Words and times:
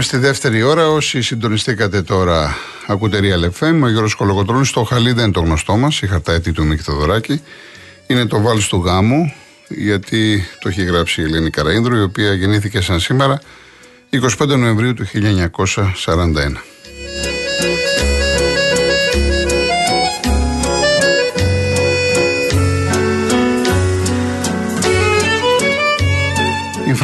Φτάσαμε 0.00 0.22
στη 0.22 0.28
δεύτερη 0.32 0.62
ώρα. 0.62 0.88
Όσοι 0.88 1.22
συντονιστήκατε 1.22 2.02
τώρα, 2.02 2.56
ακούτε 2.86 3.20
Real 3.22 3.44
FM. 3.44 3.80
Ο 3.82 3.88
Γιώργος 3.88 4.14
Κολογοτρόνη 4.14 4.66
στο 4.66 4.84
χαλί 4.84 5.12
δεν 5.12 5.24
είναι 5.24 5.32
το 5.32 5.40
γνωστό 5.40 5.76
μας, 5.76 6.00
η 6.00 6.06
χαρταέτη 6.06 6.52
του 6.52 6.64
Μίκη 6.64 6.82
Θοδωράκη. 6.82 7.42
Είναι 8.06 8.26
το 8.26 8.40
βάλς 8.40 8.68
του 8.68 8.82
γάμου, 8.84 9.32
γιατί 9.68 10.44
το 10.60 10.68
έχει 10.68 10.82
γράψει 10.84 11.20
η 11.20 11.24
Ελένη 11.24 11.50
Καραίνδρου, 11.50 11.96
η 11.96 12.02
οποία 12.02 12.32
γεννήθηκε 12.34 12.80
σαν 12.80 13.00
σήμερα 13.00 13.40
25 14.38 14.46
Νοεμβρίου 14.46 14.94
του 14.94 15.06
1941. 15.06 16.62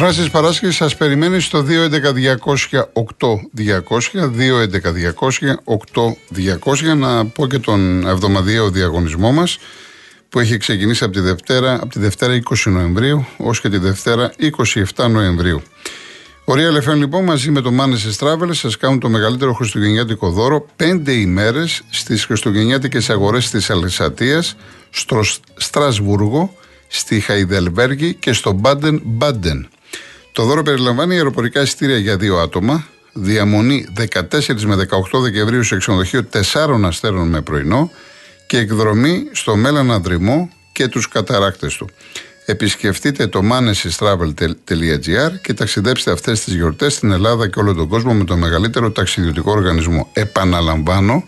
Φράση 0.03 0.19
της 0.19 0.29
Παράσκευης 0.29 0.75
σας 0.75 0.95
περιμένει 0.95 1.39
στο 1.39 1.63
211-200-8200, 1.63 4.29
211-200-8200, 6.33 6.97
να 6.97 7.25
πω 7.25 7.47
και 7.47 7.59
τον 7.59 8.07
εβδομαδιαίο 8.07 8.69
διαγωνισμό 8.69 9.31
μας 9.31 9.57
που 10.29 10.39
έχει 10.39 10.57
ξεκινήσει 10.57 11.03
από 11.03 11.13
τη 11.13 11.19
Δευτέρα, 11.19 11.73
από 11.73 11.87
τη 11.87 11.99
Δευτέρα 11.99 12.33
20 12.33 12.39
Νοεμβρίου 12.65 13.25
ως 13.37 13.61
και 13.61 13.69
τη 13.69 13.77
Δευτέρα 13.77 14.31
27 14.95 15.09
Νοεμβρίου. 15.09 15.61
Ο 16.45 16.53
Real 16.53 16.89
FM 16.89 16.95
λοιπόν 16.95 17.23
μαζί 17.23 17.51
με 17.51 17.61
το 17.61 17.71
Manes 17.79 18.11
Travel 18.19 18.49
σας 18.51 18.77
κάνουν 18.77 18.99
το 18.99 19.09
μεγαλύτερο 19.09 19.53
χριστουγεννιάτικο 19.53 20.29
δώρο 20.29 20.65
5 20.77 21.07
ημέρες 21.07 21.81
στις 21.89 22.25
χριστουγεννιάτικες 22.25 23.09
αγορές 23.09 23.49
της 23.49 23.69
Αλεξατίας 23.69 24.55
στο 24.89 25.21
Στρασβούργο, 25.55 26.55
στη 26.87 27.19
Χαϊδελβέργη 27.19 28.13
και 28.13 28.33
στο 28.33 28.51
Μπάντεν 28.51 29.01
Μπάντεν. 29.03 29.69
Το 30.37 30.43
δώρο 30.43 30.63
περιλαμβάνει 30.63 31.15
αεροπορικά 31.15 31.61
εισιτήρια 31.61 31.97
για 31.97 32.17
δύο 32.17 32.37
άτομα, 32.37 32.87
διαμονή 33.13 33.87
14 34.13 34.61
με 34.61 34.87
18 35.11 35.19
Δεκεμβρίου 35.21 35.63
σε 35.63 35.77
ξενοδοχείο 35.77 36.27
4 36.53 36.81
αστέρων 36.83 37.27
με 37.27 37.41
πρωινό 37.41 37.91
και 38.47 38.57
εκδρομή 38.57 39.23
στο 39.31 39.55
Μέλλον 39.55 40.01
Δρυμό 40.01 40.49
και 40.71 40.87
τους 40.87 41.07
καταράκτες 41.07 41.75
του. 41.75 41.89
Επισκεφτείτε 42.45 43.27
το 43.27 43.41
manesystravel.gr 43.51 45.31
και 45.41 45.53
ταξιδέψτε 45.53 46.11
αυτές 46.11 46.43
τις 46.43 46.53
γιορτές 46.53 46.93
στην 46.93 47.11
Ελλάδα 47.11 47.47
και 47.47 47.59
όλο 47.59 47.73
τον 47.73 47.87
κόσμο 47.87 48.13
με 48.13 48.23
το 48.23 48.37
μεγαλύτερο 48.37 48.91
ταξιδιωτικό 48.91 49.51
οργανισμό. 49.51 50.09
Επαναλαμβάνω, 50.13 51.23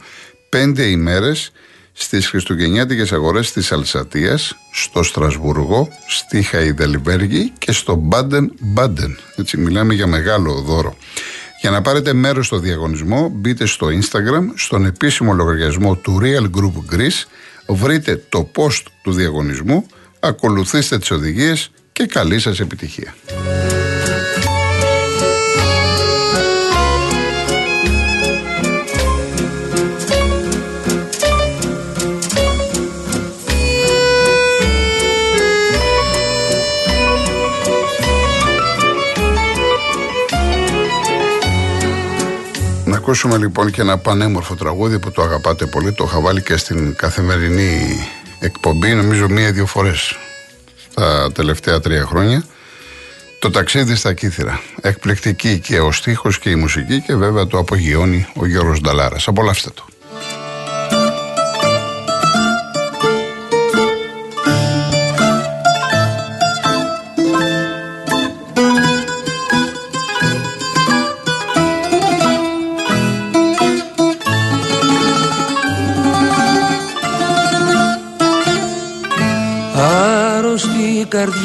5 0.49 0.77
ημέρες 0.77 1.52
στις 2.02 2.28
χριστουγεννιάτικες 2.28 3.11
αγορές 3.11 3.52
της 3.52 3.72
Αλσατίας, 3.72 4.55
στο 4.72 5.03
Στρασβουργό, 5.03 5.89
στη 6.08 6.42
Χαϊδελβέργη 6.42 7.52
και 7.58 7.72
στο 7.72 7.95
Μπάντεν 7.95 8.52
Μπάντεν. 8.59 9.19
Έτσι 9.36 9.58
μιλάμε 9.58 9.94
για 9.94 10.08
μεγάλο 10.08 10.53
δώρο. 10.53 10.95
Για 11.61 11.70
να 11.70 11.81
πάρετε 11.81 12.14
μέρος 12.14 12.45
στο 12.45 12.59
διαγωνισμό 12.59 13.30
μπείτε 13.30 13.66
στο 13.66 13.88
Instagram, 13.88 14.44
στον 14.55 14.86
επίσημο 14.86 15.33
λογαριασμό 15.33 15.95
του 15.95 16.20
Real 16.23 16.58
Group 16.58 16.95
Greece, 16.95 17.25
βρείτε 17.67 18.23
το 18.30 18.52
post 18.55 18.83
του 19.03 19.11
διαγωνισμού, 19.11 19.86
ακολουθήστε 20.20 20.98
τις 20.98 21.11
οδηγίες 21.11 21.71
και 21.92 22.05
καλή 22.05 22.39
σας 22.39 22.59
επιτυχία. 22.59 23.15
Ακούσουμε 43.09 43.37
λοιπόν 43.37 43.71
και 43.71 43.81
ένα 43.81 43.97
πανέμορφο 43.97 44.55
τραγούδι 44.55 44.99
που 44.99 45.11
το 45.11 45.21
αγαπάτε 45.21 45.65
πολύ. 45.65 45.93
Το 45.93 46.03
είχα 46.08 46.20
βάλει 46.20 46.42
και 46.42 46.58
στην 46.58 46.95
καθημερινή 46.95 47.99
εκπομπή, 48.39 48.93
νομίζω 48.93 49.30
μία-δύο 49.30 49.65
φορές 49.65 50.17
τα 50.93 51.31
τελευταία 51.31 51.80
τρία 51.80 52.05
χρόνια. 52.05 52.45
Το 53.39 53.49
ταξίδι 53.49 53.95
στα 53.95 54.14
Κύθυρα. 54.14 54.61
Εκπληκτική 54.81 55.59
και 55.59 55.80
ο 55.80 55.92
στίχος 55.92 56.39
και 56.39 56.49
η 56.49 56.55
μουσική 56.55 57.02
και 57.02 57.15
βέβαια 57.15 57.47
το 57.47 57.58
απογειώνει 57.58 58.27
ο 58.36 58.45
Γιώργος 58.45 58.81
Νταλάρας. 58.81 59.27
Απολαύστε 59.27 59.70
το. 59.73 59.89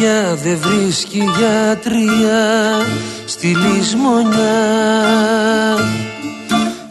Καρδιά 0.04 0.34
δεν 0.34 0.58
βρίσκει 0.58 1.22
γιατρία 1.38 2.80
στη 3.24 3.46
λησμονιά. 3.46 4.56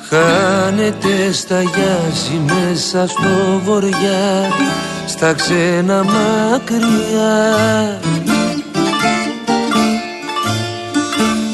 Χάνεται 0.09 1.31
σταγιάζει 1.31 2.41
μέσα 2.45 3.07
στο 3.07 3.61
βοριά 3.63 4.51
στα 5.07 5.33
ξένα 5.33 6.03
μακριά. 6.03 7.99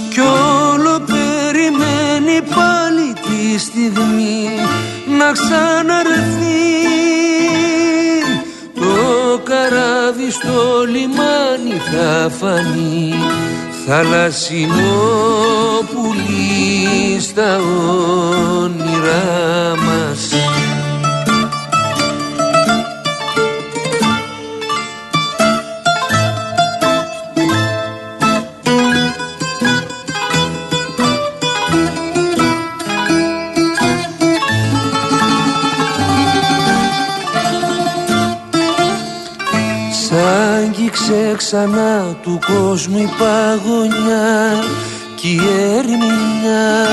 Κι 0.09 0.19
όλο 0.19 0.99
περιμένει 0.99 2.41
πάλι 2.55 3.13
τη 3.13 3.59
στιγμή 3.59 4.49
να 5.17 5.31
ξαναρθεί 5.31 6.59
καράβι 9.49 10.31
στο 10.31 10.85
λιμάνι 10.87 11.18
θα 11.91 12.29
φανεί 12.29 13.13
θαλασσινό 13.85 14.73
πουλί 15.93 17.19
στα 17.19 17.57
όνειρά 18.61 19.75
ξανά 41.37 42.15
του 42.23 42.39
κόσμου 42.47 42.97
η 42.97 43.09
παγωνιά 43.17 44.63
κι 45.15 45.29
η 45.29 45.41
ερμηνιά 45.77 46.87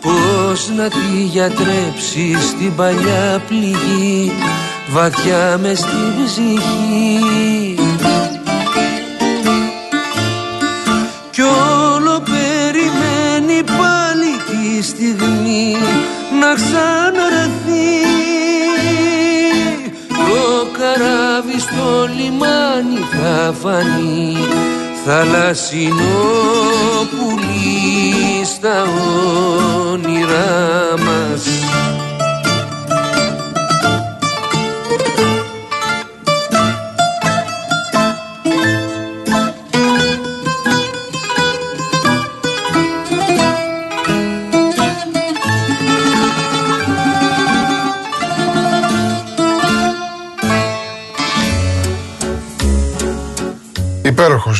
Πώς 0.00 0.70
να 0.76 0.88
τη 0.88 1.22
γιατρέψεις 1.22 2.48
στην 2.48 2.74
παλιά 2.76 3.42
πληγή 3.48 4.32
βαθιά 4.90 5.58
μες 5.62 5.78
στην 5.78 6.24
ψυχή. 6.24 7.78
Κι 11.30 11.42
όλο 11.42 12.22
περιμένει 12.24 13.62
πάλι 13.64 14.32
τη 14.48 14.82
στιγμή 14.82 15.76
να 16.40 16.54
ξαναρθεί 16.54 17.63
καράβι 20.98 21.60
στο 21.60 22.08
λιμάνι 22.16 23.00
θα 23.12 23.52
φανεί 23.52 24.36
θαλασσινό 25.04 26.22
πουλί 27.10 28.44
στα 28.44 28.82
όνειρά 29.90 30.94
μας 30.98 31.46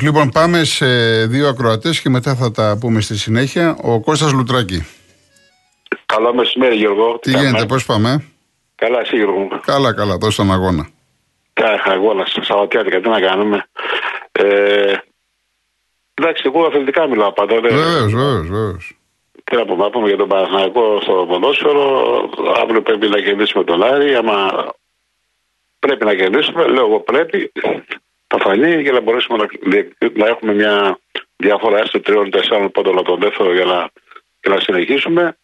Υπέροχο. 0.00 0.18
Λοιπόν, 0.18 0.30
πάμε 0.30 0.64
σε 0.64 0.86
δύο 1.26 1.48
ακροατές 1.48 2.00
και 2.00 2.08
μετά 2.08 2.34
θα 2.34 2.50
τα 2.50 2.76
πούμε 2.80 3.00
στη 3.00 3.16
συνέχεια. 3.18 3.76
Ο 3.82 4.00
Κώστας 4.00 4.32
Λουτράκη. 4.32 4.86
Καλό 6.06 6.34
μεσημέρι, 6.34 6.74
Γιώργο. 6.76 7.18
Τι, 7.18 7.30
γίνεται, 7.30 7.66
πώς 7.66 7.84
πάμε; 7.86 8.24
Καλά, 8.74 9.00
εσύ, 9.00 9.16
Γιώργο. 9.16 9.48
Καλά, 9.64 9.94
καλά, 9.94 10.16
δώσε 10.16 10.36
τον 10.36 10.52
αγώνα. 10.52 10.88
Καλά, 11.52 11.82
αγώνα. 11.84 12.26
Σαββατιάτικα, 12.40 13.00
τι 13.00 13.08
να 13.08 13.20
κάνουμε. 13.20 13.66
Ε, 14.32 14.94
εντάξει, 16.14 16.42
εγώ 16.46 16.64
αθλητικά 16.66 17.06
μιλάω 17.06 17.32
πάντα. 17.32 17.60
δεν- 17.60 17.76
Βεβαίως, 17.76 18.12
βεβαίως, 18.14 18.46
βεβαίως. 18.48 18.96
Τι 19.44 19.56
να 19.56 19.64
πούμε, 19.64 19.84
να 19.84 19.90
πούμε 19.90 20.08
για 20.08 20.16
τον 20.16 20.28
Παναθηναϊκό 20.28 20.98
στο 21.02 21.26
ποδόσφαιρο. 21.28 21.84
Αύριο 22.62 22.82
πρέπει 22.82 23.08
να 23.08 23.20
κερδίσουμε 23.20 23.64
τον 23.64 23.82
Άρη. 23.82 24.14
Άμα 24.14 24.36
πρέπει 25.78 26.04
να 26.04 26.14
κερδίσουμε, 26.14 26.66
λέω 26.68 26.86
εγώ 26.86 27.00
πρέπει. 27.00 27.52
Θα 28.26 28.38
φανεί 28.38 28.80
για 28.82 28.92
να 28.92 29.00
μπορέσουμε 29.00 29.38
να, 29.38 29.46
να 30.14 30.26
έχουμε 30.26 30.54
μια 30.54 30.98
διαφορά 31.36 31.78
έστω 31.78 32.00
τριών-τεσσάρων 32.00 32.70
πόντων 32.70 32.98
από 32.98 33.08
τον 33.10 33.20
δεύτερο 33.20 33.52
για 33.54 33.64
να, 33.64 33.90
για 34.42 34.54
να 34.54 34.60
συνεχίσουμε. 34.60 35.36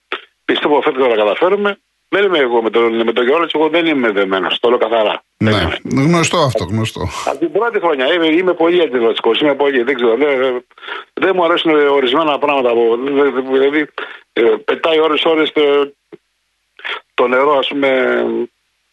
Πιστεύω 0.44 0.80
φέτος 0.82 1.02
θα 1.02 1.08
τα 1.08 1.16
καταφέρουμε. 1.16 1.78
Δεν 2.08 2.24
είμαι 2.24 2.38
εγώ 2.38 2.62
με 2.62 2.70
τον, 2.70 3.02
με 3.04 3.12
τον 3.12 3.24
Γιώργος, 3.24 3.52
εγώ 3.54 3.68
δεν 3.68 3.86
είμαι 3.86 4.10
δεμένος. 4.10 4.58
Το 4.60 4.68
λέω 4.68 4.78
καθαρά. 4.78 5.22
Δεν 5.36 5.54
Ναι, 5.54 5.60
είμαι. 5.60 6.02
γνωστό 6.04 6.36
αυτό, 6.38 6.64
γνωστό. 6.64 7.08
Από 7.24 7.38
την 7.38 7.52
πρώτη 7.52 7.78
χρονιά 7.78 8.12
είμαι, 8.14 8.26
είμαι 8.26 8.54
πολύ 8.54 8.82
αντιδραστικό. 8.82 9.30
Είμαι 9.42 9.54
πολύ, 9.54 9.82
δεν 9.82 9.94
ξέρω. 9.94 10.16
Δεν, 10.16 10.64
δεν 11.12 11.32
μου 11.34 11.44
αρέσουν 11.44 11.70
ορισμένα 11.88 12.38
πράγματα. 12.38 12.70
από- 12.70 12.96
δε- 12.96 13.30
δε- 13.30 13.40
Δηλαδή, 13.40 13.86
ε, 14.32 14.42
πετάει 14.64 15.00
ώρες-ώρες 15.00 15.52
το, 15.52 15.92
το 17.14 17.26
νερό, 17.28 17.58
ας 17.58 17.68
πούμε. 17.68 18.24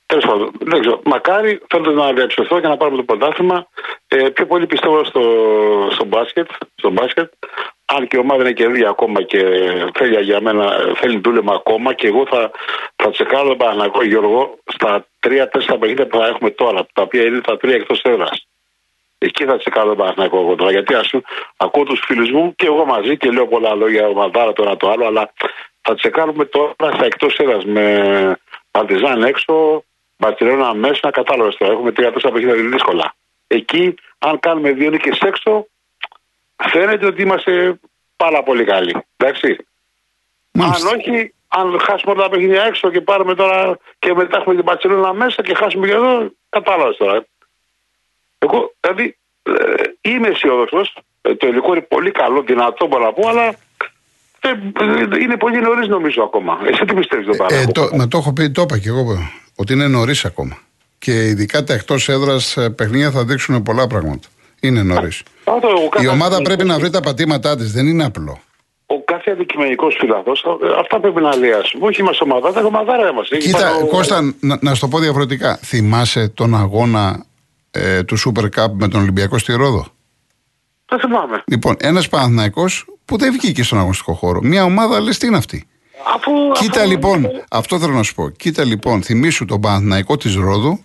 Τέλος 0.07 0.25
πάντων, 0.25 0.51
δεν 0.59 0.79
ξέρω. 0.79 1.01
Μακάρι 1.05 1.61
θέλω 1.69 1.91
να 1.91 2.13
διαψευθώ 2.13 2.59
και 2.59 2.67
να 2.67 2.77
πάρουμε 2.77 2.97
το 2.97 3.03
πρωτάθλημα. 3.03 3.67
Ε, 4.07 4.29
πιο 4.29 4.45
πολύ 4.45 4.67
πιστεύω 4.67 5.03
στο, 5.03 5.21
στο 5.91 6.05
μπάσκετ. 6.05 6.49
Στο 6.75 6.89
μπάσκετ. 6.89 7.31
Αν 7.85 8.07
και 8.07 8.17
η 8.17 8.19
ομάδα 8.19 8.41
είναι 8.41 8.51
κερδί 8.51 8.85
ακόμα 8.85 9.21
και 9.21 9.39
θέλει 9.93 10.21
για 10.23 10.41
μένα, 10.41 10.93
θέλει 10.95 11.19
δούλευμα 11.23 11.53
ακόμα 11.53 11.93
και 11.93 12.07
εγώ 12.07 12.25
θα, 12.29 12.51
θα 12.95 13.09
τσεκάρω 13.09 13.47
τον 13.47 13.57
Παναγό 13.57 14.03
Γιώργο 14.03 14.57
στα 14.65 15.05
3-4 15.27 15.45
παιχνίδια 15.79 16.07
που 16.07 16.17
θα 16.17 16.27
έχουμε 16.27 16.49
τώρα, 16.49 16.85
τα 16.93 17.01
οποία 17.01 17.23
είναι 17.23 17.41
τα 17.41 17.57
τρία 17.57 17.75
εκτός 17.75 18.01
έδρας. 18.01 18.47
Εκεί 19.17 19.45
θα 19.45 19.57
τσεκάρω 19.57 19.95
τον 19.95 19.97
Παναγό 19.97 20.39
εγώ 20.39 20.55
τώρα. 20.55 20.71
Γιατί 20.71 20.93
ας 20.93 21.09
πούμε, 21.09 21.23
ακούω 21.57 21.83
τους 21.83 22.01
φίλους 22.05 22.31
μου 22.31 22.55
και 22.55 22.65
εγώ 22.65 22.85
μαζί 22.85 23.17
και 23.17 23.29
λέω 23.29 23.47
πολλά 23.47 23.75
λόγια, 23.75 24.07
ομαδάρα 24.07 24.53
το 24.53 24.63
ένα 24.63 24.77
το 24.77 24.89
άλλο, 24.89 25.05
αλλά 25.05 25.33
θα 25.81 25.95
τσεκάρουμε 25.95 26.45
τώρα 26.45 26.73
στα 26.93 27.05
εκτός 27.05 27.37
έδρας 27.37 27.65
με 27.65 28.37
Παρτιζάν 28.71 29.23
έξω, 29.23 29.83
Μπαρσελόνα 30.17 30.73
μέσα, 30.73 31.11
κατάλαβε 31.11 31.51
τώρα. 31.57 31.71
Έχουμε 31.73 31.91
τρία-τέσσερα 31.91 32.33
παιχνίδια 32.33 32.55
είναι 32.61 32.69
δύσκολα. 32.69 33.15
Εκεί, 33.47 33.95
αν 34.17 34.39
κάνουμε 34.39 34.71
δύο 34.71 34.89
νίκες 34.89 35.19
έξω, 35.19 35.67
φαίνεται 36.69 37.05
ότι 37.05 37.21
είμαστε 37.21 37.79
πάρα 38.15 38.43
πολύ 38.43 38.63
καλοί. 38.63 38.95
Εντάξει. 39.17 39.57
Μάλιστα. 40.51 40.89
Αν 40.89 40.99
όχι, 40.99 41.33
αν 41.47 41.79
χάσουμε 41.79 42.11
όλα 42.11 42.23
τα 42.23 42.29
παιχνίδια 42.29 42.63
έξω 42.63 42.91
και 42.91 43.01
πάρουμε 43.01 43.35
τώρα 43.35 43.77
και 43.99 44.13
μετά 44.13 44.37
έχουμε 44.37 44.55
την 44.55 44.63
Παρσελόνα 44.63 45.13
μέσα 45.13 45.41
και 45.43 45.53
χάσουμε 45.53 45.87
και 45.87 45.93
εδώ, 45.93 46.31
κατάλαβε 46.49 46.93
τώρα. 46.93 47.25
Εγώ, 48.39 48.73
δηλαδή, 48.79 49.17
ε, 49.43 49.83
είμαι 50.01 50.27
αισιόδοξος. 50.27 50.97
το 51.37 51.47
υλικό 51.47 51.71
είναι 51.71 51.81
πολύ 51.81 52.11
καλό, 52.11 52.41
δυνατό 52.41 52.87
μπορώ 52.87 53.03
να 53.03 53.13
πω, 53.13 53.27
αλλά 53.27 53.43
δεν- 53.43 53.53
ε, 53.53 53.66
είναι 55.21 55.37
πολύ 55.37 55.59
νωρίς 55.61 55.87
νομίζω 55.87 56.23
ακόμα. 56.23 56.57
Εσύ 56.71 56.85
τι 56.85 56.93
πιστεύεις 56.93 57.25
τον 57.25 57.35
Ε, 57.35 57.37
Παναγό. 57.37 57.71
το, 57.71 57.89
να 57.95 58.07
το 58.07 58.17
έχω 58.17 58.33
πει, 58.33 58.49
το 58.49 58.61
είπα 58.61 58.77
και 58.77 58.89
εγώ, 58.89 59.17
ότι 59.55 59.73
είναι 59.73 59.87
νωρίς 59.87 60.25
ακόμα. 60.25 60.57
Και 60.97 61.27
ειδικά 61.27 61.63
τα 61.63 61.73
εκτός 61.73 62.09
έδρας 62.09 62.57
παιχνίδια 62.75 63.11
θα 63.11 63.23
δείξουν 63.25 63.63
πολλά 63.63 63.87
πράγματα. 63.87 64.27
Είναι 64.59 64.83
νωρίς. 64.83 65.19
Α, 65.19 65.53
το- 65.61 65.67
ο 65.67 65.83
Η 65.85 65.89
κάθε- 65.89 66.07
ομάδα 66.07 66.41
πρέπει 66.41 66.63
να 66.63 66.79
βρει 66.79 66.89
τα 66.89 66.99
πατήματά 66.99 67.55
της, 67.55 67.71
δεν 67.71 67.87
είναι 67.87 68.03
απλό. 68.05 68.39
Ο 68.85 69.03
κάθε 69.03 69.31
αντικειμενικός 69.31 69.95
φιλαθό, 69.99 70.31
αυτά 70.79 70.99
πρέπει 70.99 71.21
να 71.21 71.35
λέει. 71.35 71.51
ας 71.51 71.71
πούμε. 71.71 71.87
Όχι 71.87 72.01
είμαστε 72.01 72.23
ομάδα, 72.23 72.51
δεν 72.51 72.65
ομαδάρα 72.65 73.09
είμαστε. 73.09 73.37
Κοίτα, 73.37 73.59
Υπάρχει 73.59 73.81
ο- 73.83 73.87
Κώστα, 73.87 74.33
να, 74.39 74.57
να 74.61 74.73
σου 74.73 74.79
το 74.81 74.87
πω 74.87 74.99
διαφορετικά. 74.99 75.55
Θυμάσαι 75.63 76.27
τον 76.27 76.55
αγώνα 76.55 77.25
ε, 77.71 78.03
του 78.03 78.17
Super 78.19 78.43
Cup 78.43 78.67
με 78.71 78.87
τον 78.87 79.01
Ολυμπιακό 79.01 79.37
στη 79.37 79.53
Ρόδο; 79.53 79.85
Δεν 80.85 80.99
θυμάμαι. 80.99 81.43
Λοιπόν, 81.47 81.75
ένας 81.79 82.09
Παναθυναϊκό 82.09 82.65
που 83.07 83.17
δεν 83.17 83.31
βγήκε 83.31 83.63
στον 83.63 83.77
αγωνιστικό 83.77 84.13
χώρο. 84.13 84.39
Μια 84.43 84.63
ομάδα 84.63 84.99
λες 84.99 85.17
τι 85.17 85.27
είναι 85.27 85.37
αυτή; 85.37 85.67
Αφού, 86.15 86.31
Κοίτα 86.53 86.79
αφού- 86.79 86.89
λοιπόν, 86.91 87.27
αυτό 87.51 87.79
θέλω 87.79 87.93
να 87.93 88.03
σου 88.03 88.13
πω. 88.15 88.29
Κοίτα 88.29 88.63
λοιπόν, 88.63 89.03
θυμήσου 89.03 89.45
τον 89.45 89.59
Παναθηναϊκό 89.61 90.17
της 90.17 90.35
Ρόδου 90.35 90.79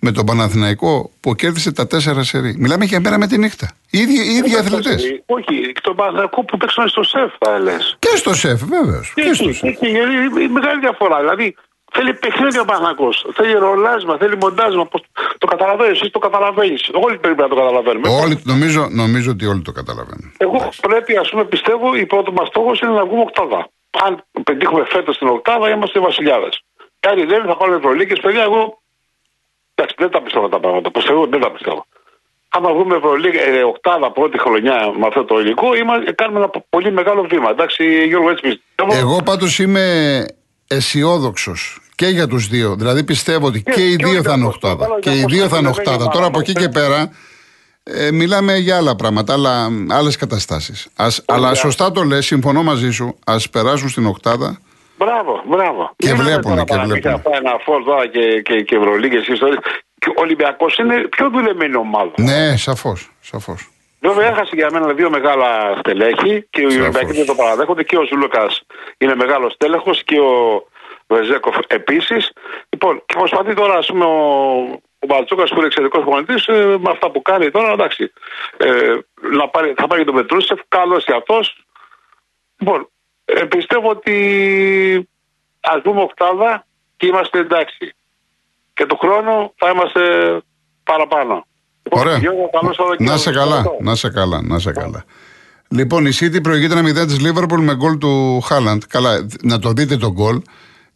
με 0.00 0.12
τον 0.12 0.26
Παναθηναϊκό 0.26 1.10
που 1.20 1.34
κέρδισε 1.34 1.72
τα 1.72 1.86
τέσσερα 1.86 2.22
σερή. 2.22 2.54
Μιλάμε 2.58 2.84
για 2.84 3.00
μέρα 3.00 3.18
με 3.18 3.26
τη 3.26 3.38
νύχτα. 3.38 3.70
Οι 3.90 3.98
ίδιοι, 3.98 4.18
οι 4.32 4.34
ίδιοι 4.36 4.56
αθλητές. 4.56 5.02
Όχι, 5.26 5.72
και 5.72 5.80
τον 5.82 5.96
Παναγό 5.96 6.44
που 6.44 6.56
παίξαν 6.56 6.88
στο 6.88 7.02
σεφ, 7.02 7.32
θα 7.38 7.58
λε. 7.58 7.76
Και 7.98 8.16
στο 8.16 8.34
σεφ, 8.34 8.60
βέβαιω. 8.64 9.00
Και 9.14 9.32
στο 9.34 9.52
σεφ. 9.52 9.62
Είναι 9.82 10.48
μεγάλη 10.48 10.80
διαφορά. 10.80 11.18
Δηλαδή 11.18 11.54
θέλει 11.96 12.12
παιχνίδι 12.14 12.58
ο 12.58 12.64
Παναγός. 12.64 13.26
Θέλει 13.34 13.52
ρολάσμα, 13.52 14.16
θέλει 14.16 14.36
μοντάσμα. 14.36 14.86
Πώς... 14.86 15.00
Το 15.38 15.46
καταλαβαίνεις, 15.46 16.00
εσύ 16.00 16.10
το 16.10 16.18
καταλαβαίνεις. 16.18 16.90
Όλοι 16.92 17.18
πρέπει 17.18 17.40
να 17.40 17.48
το 17.48 17.54
καταλαβαίνουμε. 17.54 18.08
Όλοι, 18.08 18.42
νομίζω, 18.44 18.88
νομίζω 18.90 19.30
ότι 19.30 19.46
όλοι 19.46 19.62
το 19.62 19.72
καταλαβαίνουν. 19.72 20.32
Εγώ 20.36 20.68
πρέπει, 20.80 21.16
ας 21.16 21.28
πούμε, 21.30 21.44
πιστεύω, 21.44 21.94
η 21.96 22.06
πρώτη 22.06 22.30
μας 22.32 22.48
στόχος 22.48 22.80
είναι 22.80 22.90
να 23.00 23.04
βγούμε 23.04 23.20
οκτάδα. 23.20 23.68
Αν 24.04 24.24
πετύχουμε 24.44 24.84
φέτος 24.94 25.18
την 25.18 25.28
οκτάδα, 25.28 25.70
είμαστε 25.70 26.00
βασιλιάδες. 26.00 26.54
Κάτι 27.00 27.24
δεν 27.24 27.44
θα 27.46 27.56
πάρουμε 27.56 27.78
προλίκε, 27.78 28.14
παιδιά, 28.20 28.42
εγώ. 28.42 28.82
Εντάξει, 29.74 29.96
δεν 29.98 30.10
τα 30.10 30.22
πιστεύω 30.22 30.48
τα 30.48 30.60
πράγματα. 30.60 30.90
Πώ 30.90 31.00
εγώ 31.08 31.26
δεν 31.26 31.40
τα 31.40 31.50
πιστεύω. 31.50 31.86
Άμα 32.48 32.72
βγούμε 32.72 32.98
προλίγα, 32.98 33.42
ε, 33.42 33.62
οκτάδα 33.62 34.10
πρώτη 34.10 34.38
χρονιά 34.38 34.92
με 34.98 35.06
αυτό 35.06 35.24
το 35.24 35.40
υλικό, 35.40 35.74
είμαστε, 35.74 36.12
κάνουμε 36.12 36.38
ένα 36.38 36.50
πολύ 36.70 36.92
μεγάλο 36.92 37.22
βήμα. 37.22 37.50
Εντάξει, 37.50 38.06
Γιώργο, 38.06 38.30
έτσι 38.30 38.42
πιστεύω. 38.42 39.06
Εγώ 39.06 39.22
πάντως 39.22 39.58
είμαι 39.58 39.84
αισιόδοξος 40.68 41.80
και 41.96 42.06
για 42.06 42.26
τους 42.26 42.46
δύο. 42.48 42.74
Δηλαδή 42.76 43.04
πιστεύω 43.04 43.46
ότι 43.46 43.62
και 43.62 43.82
οι 43.84 43.96
και 43.96 44.04
δύο 44.04 44.14
όλοι 44.14 44.22
θα 44.26 44.32
είναι 44.32 44.42
τα 44.42 44.48
οκτάδα. 44.48 44.86
Ολυμπιακός, 44.86 45.00
Και 45.00 45.10
οι 45.10 45.24
δύο 45.38 45.48
θα 45.48 45.56
είναι 45.58 45.68
Ολυμπιακός, 45.68 45.78
οκτάδα. 45.78 46.08
Τώρα 46.08 46.26
από 46.26 46.38
εκεί 46.38 46.52
και 46.52 46.68
πέρα 46.68 47.10
ε, 47.82 48.10
μιλάμε 48.10 48.56
για 48.56 48.76
άλλα 48.76 48.96
πράγματα, 48.96 49.32
άλλα, 49.32 49.68
άλλες 49.90 50.16
καταστάσεις. 50.16 50.88
Ας, 50.96 51.22
αλλά 51.26 51.54
σωστά 51.54 51.92
το 51.92 52.02
λες, 52.02 52.26
συμφωνώ 52.26 52.62
μαζί 52.62 52.90
σου, 52.90 53.18
ας 53.26 53.50
περάσουν 53.50 53.88
στην 53.88 54.06
οκτάδα. 54.06 54.58
Μπράβο, 54.98 55.42
μπράβο. 55.46 55.90
Και 55.96 56.06
Μην 56.06 56.16
λέμε 56.16 56.28
βλέπουνε, 56.30 56.54
τώρα 56.54 56.64
και 56.64 56.72
παραμύθια, 56.74 57.10
βλέπουνε. 57.10 57.36
αυτά, 57.36 57.48
Ένα 57.48 57.58
φόρ 57.64 57.84
τώρα 57.84 58.06
και, 58.06 58.40
και, 58.44 58.60
και 58.62 58.76
Ευρωλίγες 58.76 59.26
ιστορίες. 59.26 59.58
Ο 60.08 60.20
Ολυμπιακός 60.20 60.76
είναι 60.76 60.96
πιο 61.10 61.30
δουλεμένη 61.30 61.76
ομάδα. 61.76 62.12
Ναι, 62.16 62.56
σαφώς, 62.56 63.10
σαφώς. 63.20 63.70
Βέβαια, 64.00 64.26
έχασε 64.28 64.50
για 64.54 64.68
μένα 64.72 64.92
δύο 64.92 65.10
μεγάλα 65.10 65.46
στελέχη 65.78 66.46
και 66.50 66.60
οι 66.62 66.70
Σαφώς. 66.70 66.82
Ολυμπιακοί 66.82 67.12
δεν 67.12 67.26
το 67.26 67.34
παραδέχονται 67.34 67.82
και 67.82 67.96
ο 67.96 68.04
Ζούλοκα 68.10 68.46
είναι 68.98 69.14
μεγάλος 69.14 69.56
τέλεχο 69.56 69.90
και 70.04 70.18
ο 70.18 70.34
Βεζέκοφ 71.06 71.56
επίσης. 71.66 72.32
Λοιπόν, 72.68 73.02
και 73.06 73.14
προσπαθεί 73.18 73.54
τώρα, 73.54 73.74
ας 73.74 73.86
πούμε, 73.86 74.04
ο, 74.04 74.16
ο 74.98 75.06
Μπαλτσόκα 75.06 75.44
που 75.44 75.56
είναι 75.56 75.66
εξαιρετικός 75.66 76.02
προπονητής, 76.02 76.46
ε, 76.46 76.76
με 76.80 76.90
αυτά 76.90 77.10
που 77.10 77.22
κάνει 77.22 77.50
τώρα, 77.50 77.72
εντάξει. 77.72 78.12
Ε, 78.56 78.98
να 79.32 79.48
πάρει, 79.48 79.74
θα 79.76 79.86
πάρει 79.86 80.00
και 80.00 80.06
τον 80.06 80.14
Πετρούσεφ, 80.14 80.60
καλός 80.68 81.04
και 81.04 81.12
αυτό. 81.12 81.40
Λοιπόν, 82.58 82.88
ε, 83.24 83.44
πιστεύω 83.44 83.88
ότι 83.90 85.08
ας 85.60 85.82
δούμε 85.82 86.00
οκτάδα 86.00 86.66
και 86.96 87.06
είμαστε 87.06 87.38
εντάξει. 87.38 87.94
Και 88.74 88.86
του 88.86 88.96
χρόνου 88.96 89.52
θα 89.56 89.70
είμαστε 89.70 90.02
παραπάνω. 90.84 91.46
Λοιπόν, 91.82 92.00
Ωραία. 92.00 92.18
Γιώργο, 92.18 92.50
καλό 92.52 92.72
Σαββατοκύριακο. 92.72 93.12
Να 93.12 93.18
σε 93.18 93.30
καλά, 93.30 93.64
να 93.80 93.94
σε 93.94 94.10
καλά, 94.10 94.42
να 94.42 94.58
σε 94.58 94.72
καλά. 94.72 95.04
Λοιπόν, 95.68 96.06
η 96.06 96.10
City 96.20 96.42
προηγείται 96.42 96.78
ένα 96.78 97.02
0 97.02 97.06
της 97.06 97.20
Λίβερπουλ 97.20 97.62
με 97.62 97.74
γκολ 97.74 97.98
του 97.98 98.40
Χάλαντ. 98.40 98.82
Καλά, 98.88 99.26
να 99.42 99.58
το 99.58 99.72
δείτε 99.72 99.96
τον 99.96 100.12
γκολ, 100.12 100.40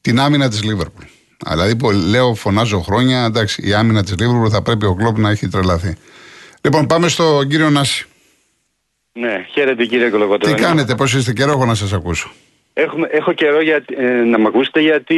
την 0.00 0.20
άμυνα 0.20 0.48
της 0.48 0.62
Λίβερπουλ. 0.62 1.04
Δηλαδή, 1.50 1.76
που 1.76 1.90
λέω, 1.90 2.34
φωνάζω 2.34 2.80
χρόνια, 2.80 3.24
εντάξει, 3.24 3.68
η 3.68 3.74
άμυνα 3.74 4.02
της 4.02 4.14
Λίβερπουλ 4.18 4.48
θα 4.50 4.62
πρέπει 4.62 4.86
ο 4.86 4.94
Κλόπ 4.94 5.18
να 5.18 5.30
έχει 5.30 5.48
τρελαθεί. 5.48 5.96
Λοιπόν, 6.60 6.86
πάμε 6.86 7.08
στον 7.08 7.48
κύριο 7.48 7.70
Νάση. 7.70 8.04
Ναι, 9.12 9.46
χαίρετε 9.52 9.84
κύριε 9.84 10.04
Τι 10.04 10.10
Κολοκοτρώνη. 10.10 10.60
κάνετε, 10.60 10.94
πώς 10.94 11.14
είστε, 11.14 11.32
καιρό 11.32 11.50
έχω 11.52 11.64
να 11.64 11.74
σας 11.74 11.92
ακούσω. 11.92 12.30
Έχουμε, 12.72 13.08
έχω 13.10 13.32
καιρό 13.32 13.60
για, 13.62 13.84
ε, 13.96 14.04
να 14.04 14.38
με 14.38 14.46
ακούσετε 14.46 14.80
γιατί 14.80 15.16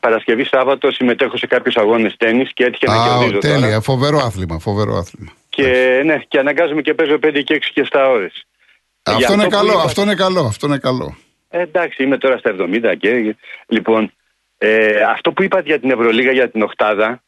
Παρασκευή 0.00 0.44
Σάββατο 0.44 0.90
συμμετέχω 0.90 1.36
σε 1.36 1.46
κάποιους 1.46 1.76
αγώνες 1.76 2.14
τέννη 2.16 2.44
και 2.54 2.64
έτυχε 2.64 2.86
να 2.86 2.92
Α, 3.02 3.18
κερδίζω 3.18 3.38
τέλεια, 3.38 3.60
τώρα. 3.66 3.80
φοβερό 3.80 4.18
άθλημα, 4.18 4.58
φοβερό 4.58 4.96
άθλημα. 4.96 5.30
Και, 5.48 6.02
ναι, 6.04 6.22
και 6.28 6.38
αναγκάζομαι 6.38 6.82
και 6.82 6.94
παίζω 6.94 7.18
5 7.18 7.42
και 7.44 7.54
6 7.54 7.70
και 7.74 7.80
7 7.80 8.06
ώρες. 8.10 8.46
Αυτό 9.02 9.32
είναι 9.32 9.44
που 9.44 9.50
καλό, 9.50 9.72
είπα- 9.72 9.82
αυτό 9.82 10.02
είναι 10.02 10.14
καλό, 10.14 10.40
αυτό 10.40 10.66
είναι 10.66 10.78
καλό. 10.78 11.16
Ε, 11.48 11.60
εντάξει, 11.60 12.02
είμαι 12.02 12.18
τώρα 12.18 12.38
στα 12.38 12.54
70 12.58 12.94
και. 12.98 13.36
Λοιπόν, 13.66 14.12
ε, 14.58 15.00
αυτό 15.02 15.32
που 15.32 15.42
είπατε 15.42 15.62
για 15.66 15.80
την 15.80 15.90
Ευρωλίγα 15.90 16.32
για 16.32 16.50
την 16.50 16.62
Οχτάδα, 16.62 17.22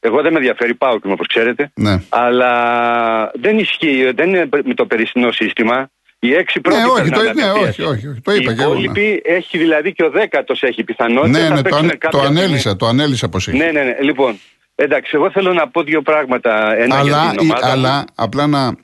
εγώ 0.00 0.22
δεν 0.22 0.32
με 0.32 0.38
ενδιαφέρει, 0.38 0.74
πάω 0.74 0.98
και 1.00 1.08
όπως 1.10 1.26
ξέρετε. 1.26 1.70
Ναι. 1.74 2.02
Αλλά 2.08 3.30
δεν 3.34 3.58
ισχύει, 3.58 4.12
δεν 4.14 4.28
είναι 4.28 4.48
με 4.64 4.74
το 4.74 4.86
περσινό 4.86 5.32
σύστημα. 5.32 5.88
Οι 6.18 6.34
έξι 6.34 6.60
πρώτοι 6.60 6.80
Ναι, 6.80 6.86
όχι, 6.86 7.10
το, 7.10 7.18
περνάνε 7.20 7.42
ναι, 7.42 7.48
απευθείας. 7.48 7.68
όχι, 7.78 7.82
όχι, 7.82 8.08
όχι, 8.08 8.20
το 8.20 8.32
είπα 8.32 8.52
Οι 8.52 8.54
και 8.56 8.62
εγώ. 8.62 8.74
ναι. 8.74 8.80
υπόλοιποι 8.80 9.22
έχει 9.24 9.58
δηλαδή 9.58 9.92
και 9.92 10.04
ο 10.04 10.10
δέκατος 10.10 10.62
έχει 10.62 10.84
πιθανότητα. 10.84 11.38
Ναι, 11.38 11.48
να 11.48 11.48
ναι, 11.50 11.56
το, 11.56 11.62
παίξουν 11.62 11.78
ανε- 11.84 11.92
το 11.92 11.98
κάποια 11.98 12.18
στιγμή. 12.20 12.40
ανέλησα, 12.40 12.76
το 12.76 12.86
ανέλησα 12.86 13.28
πώ 13.28 13.36
έχει. 13.36 13.56
Ναι, 13.56 13.70
ναι, 13.70 13.82
ναι. 13.82 13.96
Λοιπόν, 14.00 14.38
εντάξει, 14.74 15.10
εγώ 15.14 15.30
θέλω 15.30 15.52
να 15.52 15.68
πω 15.68 15.82
δύο 15.82 16.02
πράγματα. 16.02 16.76
Ένα 16.76 16.98
αλλά, 16.98 17.22
για 17.22 17.30
την 17.30 17.50
ομάδα. 17.50 17.66
μου. 17.66 17.72
αλλά 17.72 18.04
απλά 18.14 18.46
να 18.46 18.76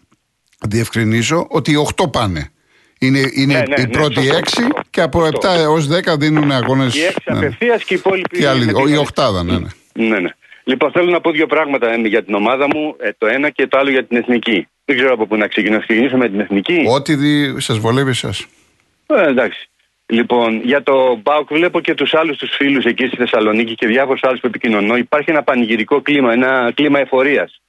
διευκρινίσω 0.68 1.46
ότι 1.50 1.70
οι 1.72 1.86
8 2.02 2.12
πάνε. 2.12 2.50
Είναι, 3.02 3.18
είναι 3.34 3.52
Ναι, 3.54 3.58
ναι, 3.58 3.74
οι 3.80 3.84
ναι, 3.84 3.88
πρώτοι 3.88 4.14
σωστό, 4.14 4.36
6 4.36 4.48
σωστό. 4.48 4.80
και 4.90 5.00
από 5.00 5.24
7 5.26 5.30
έως 5.58 5.88
10 5.88 6.16
δίνουν 6.18 6.50
αγώνες. 6.52 6.96
Οι 6.96 7.00
έξι 7.04 7.22
απευθείας 7.24 7.84
και 7.84 7.94
οι 7.94 7.96
υπόλοιποι. 8.04 8.38
Και 8.38 8.48
άλλοι, 8.48 8.64
με 8.64 8.72
ο- 8.74 8.84
την- 8.84 8.94
η 8.94 8.96
οκτάδα, 8.96 9.42
ναι, 9.42 9.58
ναι. 9.58 9.68
Ναι, 10.08 10.18
ναι. 10.18 10.30
Λοιπόν, 10.64 10.92
θέλω 10.92 11.10
να 11.10 11.20
πω 11.20 11.30
δύο 11.30 11.46
πράγματα 11.46 11.92
ε, 11.92 11.96
για 11.96 12.24
την 12.24 12.34
ομάδα 12.34 12.66
μου. 12.66 12.96
ε, 13.00 13.10
Το 13.18 13.26
ένα 13.26 13.50
και 13.50 13.66
το 13.66 13.78
άλλο 13.78 13.90
για 13.90 14.04
την 14.04 14.16
εθνική. 14.16 14.68
Δεν 14.84 14.96
ξέρω 14.96 15.12
από 15.12 15.26
πού 15.26 15.36
να 15.36 15.46
ξεκινήσω. 15.46 15.80
Ξεκινήσω 15.80 16.16
με 16.16 16.28
την 16.28 16.40
εθνική; 16.40 16.84
Ό,τι 16.88 17.14
σας 17.60 17.78
βολεύει 17.78 18.10
εσά. 18.10 18.34
Ε, 19.06 19.26
εντάξει. 19.28 19.68
Λοιπόν, 20.06 20.60
για 20.64 20.82
το 20.82 21.18
Μπάουκ 21.22 21.48
βλέπω 21.52 21.80
και 21.80 21.94
τους 21.94 22.14
άλλους 22.14 22.36
τους 22.36 22.50
φίλους 22.56 22.84
εκεί 22.84 23.06
στη 23.06 23.16
Θεσσαλονίκη 23.16 23.74
και 23.74 23.86
διάφορους 23.86 24.22
άλλους 24.22 24.40
που 24.40 24.46
επικοινωνώ. 24.46 24.96
Υπάρχει 24.96 25.30
ένα 25.30 25.42
πανηγυρικό 25.42 26.00
κλίμα, 26.00 26.32
ένα 26.32 26.72
κλίμα 26.74 26.98
εφορίας. 27.00 27.60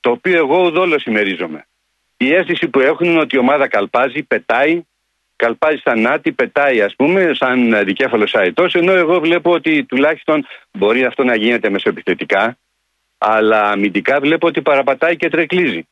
Το 0.00 0.10
οποίο 0.10 0.36
εγώ 0.36 0.64
ουδόλως 0.66 1.02
συμμερίζομαι. 1.02 1.66
Η 2.16 2.34
αίσθηση 2.34 2.68
που 2.68 2.80
έχουν 2.80 3.06
είναι 3.06 3.20
ότι 3.20 3.36
η 3.36 3.38
ομάδα 3.38 3.68
καλπάζει, 3.68 4.22
πετάει, 4.22 4.82
καλπάζει 5.36 5.80
σαν 5.84 6.00
νάτι, 6.00 6.32
πετάει 6.32 6.82
ας 6.82 6.94
πούμε, 6.96 7.30
σαν 7.34 7.84
δικέφαλος 7.84 8.34
αετό. 8.34 8.66
Ενώ 8.72 8.92
εγώ 8.92 9.20
βλέπω 9.20 9.50
ότι 9.50 9.84
τουλάχιστον 9.84 10.46
μπορεί 10.72 11.04
αυτό 11.04 11.24
να 11.24 11.36
γίνεται 11.36 11.70
μεσοεπιθετικά, 11.70 12.58
αλλά 13.18 13.70
αμυντικά 13.70 14.20
βλέπω 14.20 14.46
ότι 14.46 14.62
παραπατάει 14.62 15.16
και 15.16 15.28
τρεκλίζει. 15.28 15.86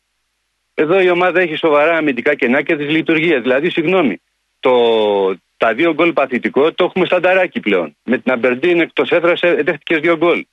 Εδώ 0.75 1.01
η 1.01 1.11
ομάδα 1.11 1.41
έχει 1.41 1.57
σοβαρά 1.57 1.97
αμυντικά 1.97 2.35
κενά 2.35 2.63
και 2.63 2.75
δυσλειτουργία. 2.75 3.41
Δηλαδή, 3.41 3.71
συγγνώμη, 3.71 4.21
το, 4.61 4.73
τα 5.57 5.75
δύο 5.75 5.95
γκολ 5.95 6.13
παθητικό 6.13 6.73
το 6.73 6.85
έχουμε 6.85 7.07
στανταράκι 7.07 7.61
πλέον. 7.61 7.97
Με 8.05 8.19
την 8.19 8.33
Αμπερντίν 8.33 8.81
εκτός 8.81 9.11
έδρας 9.11 9.41
δέχτηκες 9.41 10.01
δύο 10.01 10.17
γκολ. 10.17 10.45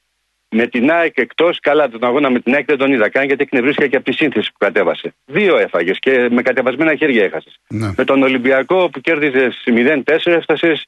Με 0.54 0.68
την 0.68 0.92
ΑΕΚ 0.92 1.18
εκτός, 1.18 1.60
καλά 1.60 1.90
τον 1.90 2.04
αγώνα 2.04 2.30
με 2.30 2.40
την 2.40 2.54
ΑΕΚ 2.54 2.66
δεν 2.66 2.78
τον 2.78 2.94
είδα 2.94 3.10
καν 3.10 3.26
γιατί 3.26 3.44
εκνευρίστηκα 3.44 3.88
και 3.88 3.96
από 3.96 4.06
τη 4.06 4.12
σύνθεση 4.12 4.52
που 4.52 4.58
κατέβασε. 4.58 5.14
Δύο 5.26 5.58
έφαγες 5.58 6.00
και 6.00 6.28
με 6.32 6.42
κατεβασμένα 6.42 6.96
χέρια 6.96 7.24
έχασες. 7.24 7.60
Ναι. 7.68 7.94
Με 7.98 8.04
τον 8.04 8.24
Ολυμπιακό 8.24 8.90
που 8.90 9.00
κέρδιζες 9.00 9.64
0-4 9.66 10.02
έφτασες 10.24 10.86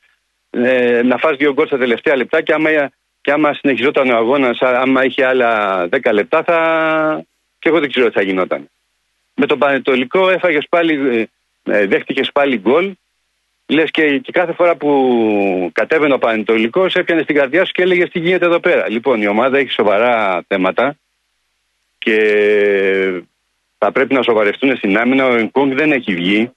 ε, 0.49 1.01
να 1.03 1.17
φας 1.17 1.37
δύο 1.37 1.53
γκολ 1.53 1.67
στα 1.67 1.77
τελευταία 1.77 2.15
λεπτά 2.15 2.41
και 2.41 2.53
άμα, 2.53 2.69
και 3.21 3.31
άμα 3.31 3.53
συνεχιζόταν 3.53 4.09
ο 4.09 4.15
αγώνας, 4.15 4.61
άμα 4.61 5.05
είχε 5.05 5.25
άλλα 5.25 5.83
10 5.91 6.13
λεπτά, 6.13 6.43
θα. 6.43 7.25
και 7.59 7.69
εγώ 7.69 7.79
δεν 7.79 7.89
ξέρω 7.89 8.07
τι 8.07 8.13
θα 8.13 8.21
γινόταν. 8.21 8.69
Με 9.35 9.45
τον 9.45 9.59
Πανετολικό 9.59 10.29
έφαγες 10.29 10.65
πάλι, 10.69 11.17
ε, 11.63 11.77
ε 11.77 11.87
δέχτηκες 11.87 12.31
πάλι 12.31 12.57
γκολ 12.57 12.93
Λες 13.65 13.91
και, 13.91 14.17
και 14.17 14.31
κάθε 14.31 14.53
φορά 14.53 14.75
που 14.75 15.69
κατέβαινε 15.73 16.13
ο 16.13 16.17
Πανετολικός, 16.17 16.95
έπιανε 16.95 17.21
στην 17.21 17.35
καρδιά 17.35 17.65
σου 17.65 17.71
και 17.71 17.81
έλεγε 17.81 18.07
τι 18.07 18.19
γίνεται 18.19 18.45
εδώ 18.45 18.59
πέρα. 18.59 18.89
Λοιπόν, 18.89 19.21
η 19.21 19.27
ομάδα 19.27 19.57
έχει 19.57 19.71
σοβαρά 19.71 20.43
θέματα 20.47 20.95
και 21.97 23.23
θα 23.77 23.91
πρέπει 23.91 24.13
να 24.13 24.21
σοβαρευτούν 24.21 24.77
στην 24.77 24.97
άμυνα. 24.97 25.25
Ο 25.25 25.35
Ενκούγκ 25.35 25.73
δεν 25.73 25.91
έχει 25.91 26.13
βγει. 26.13 26.51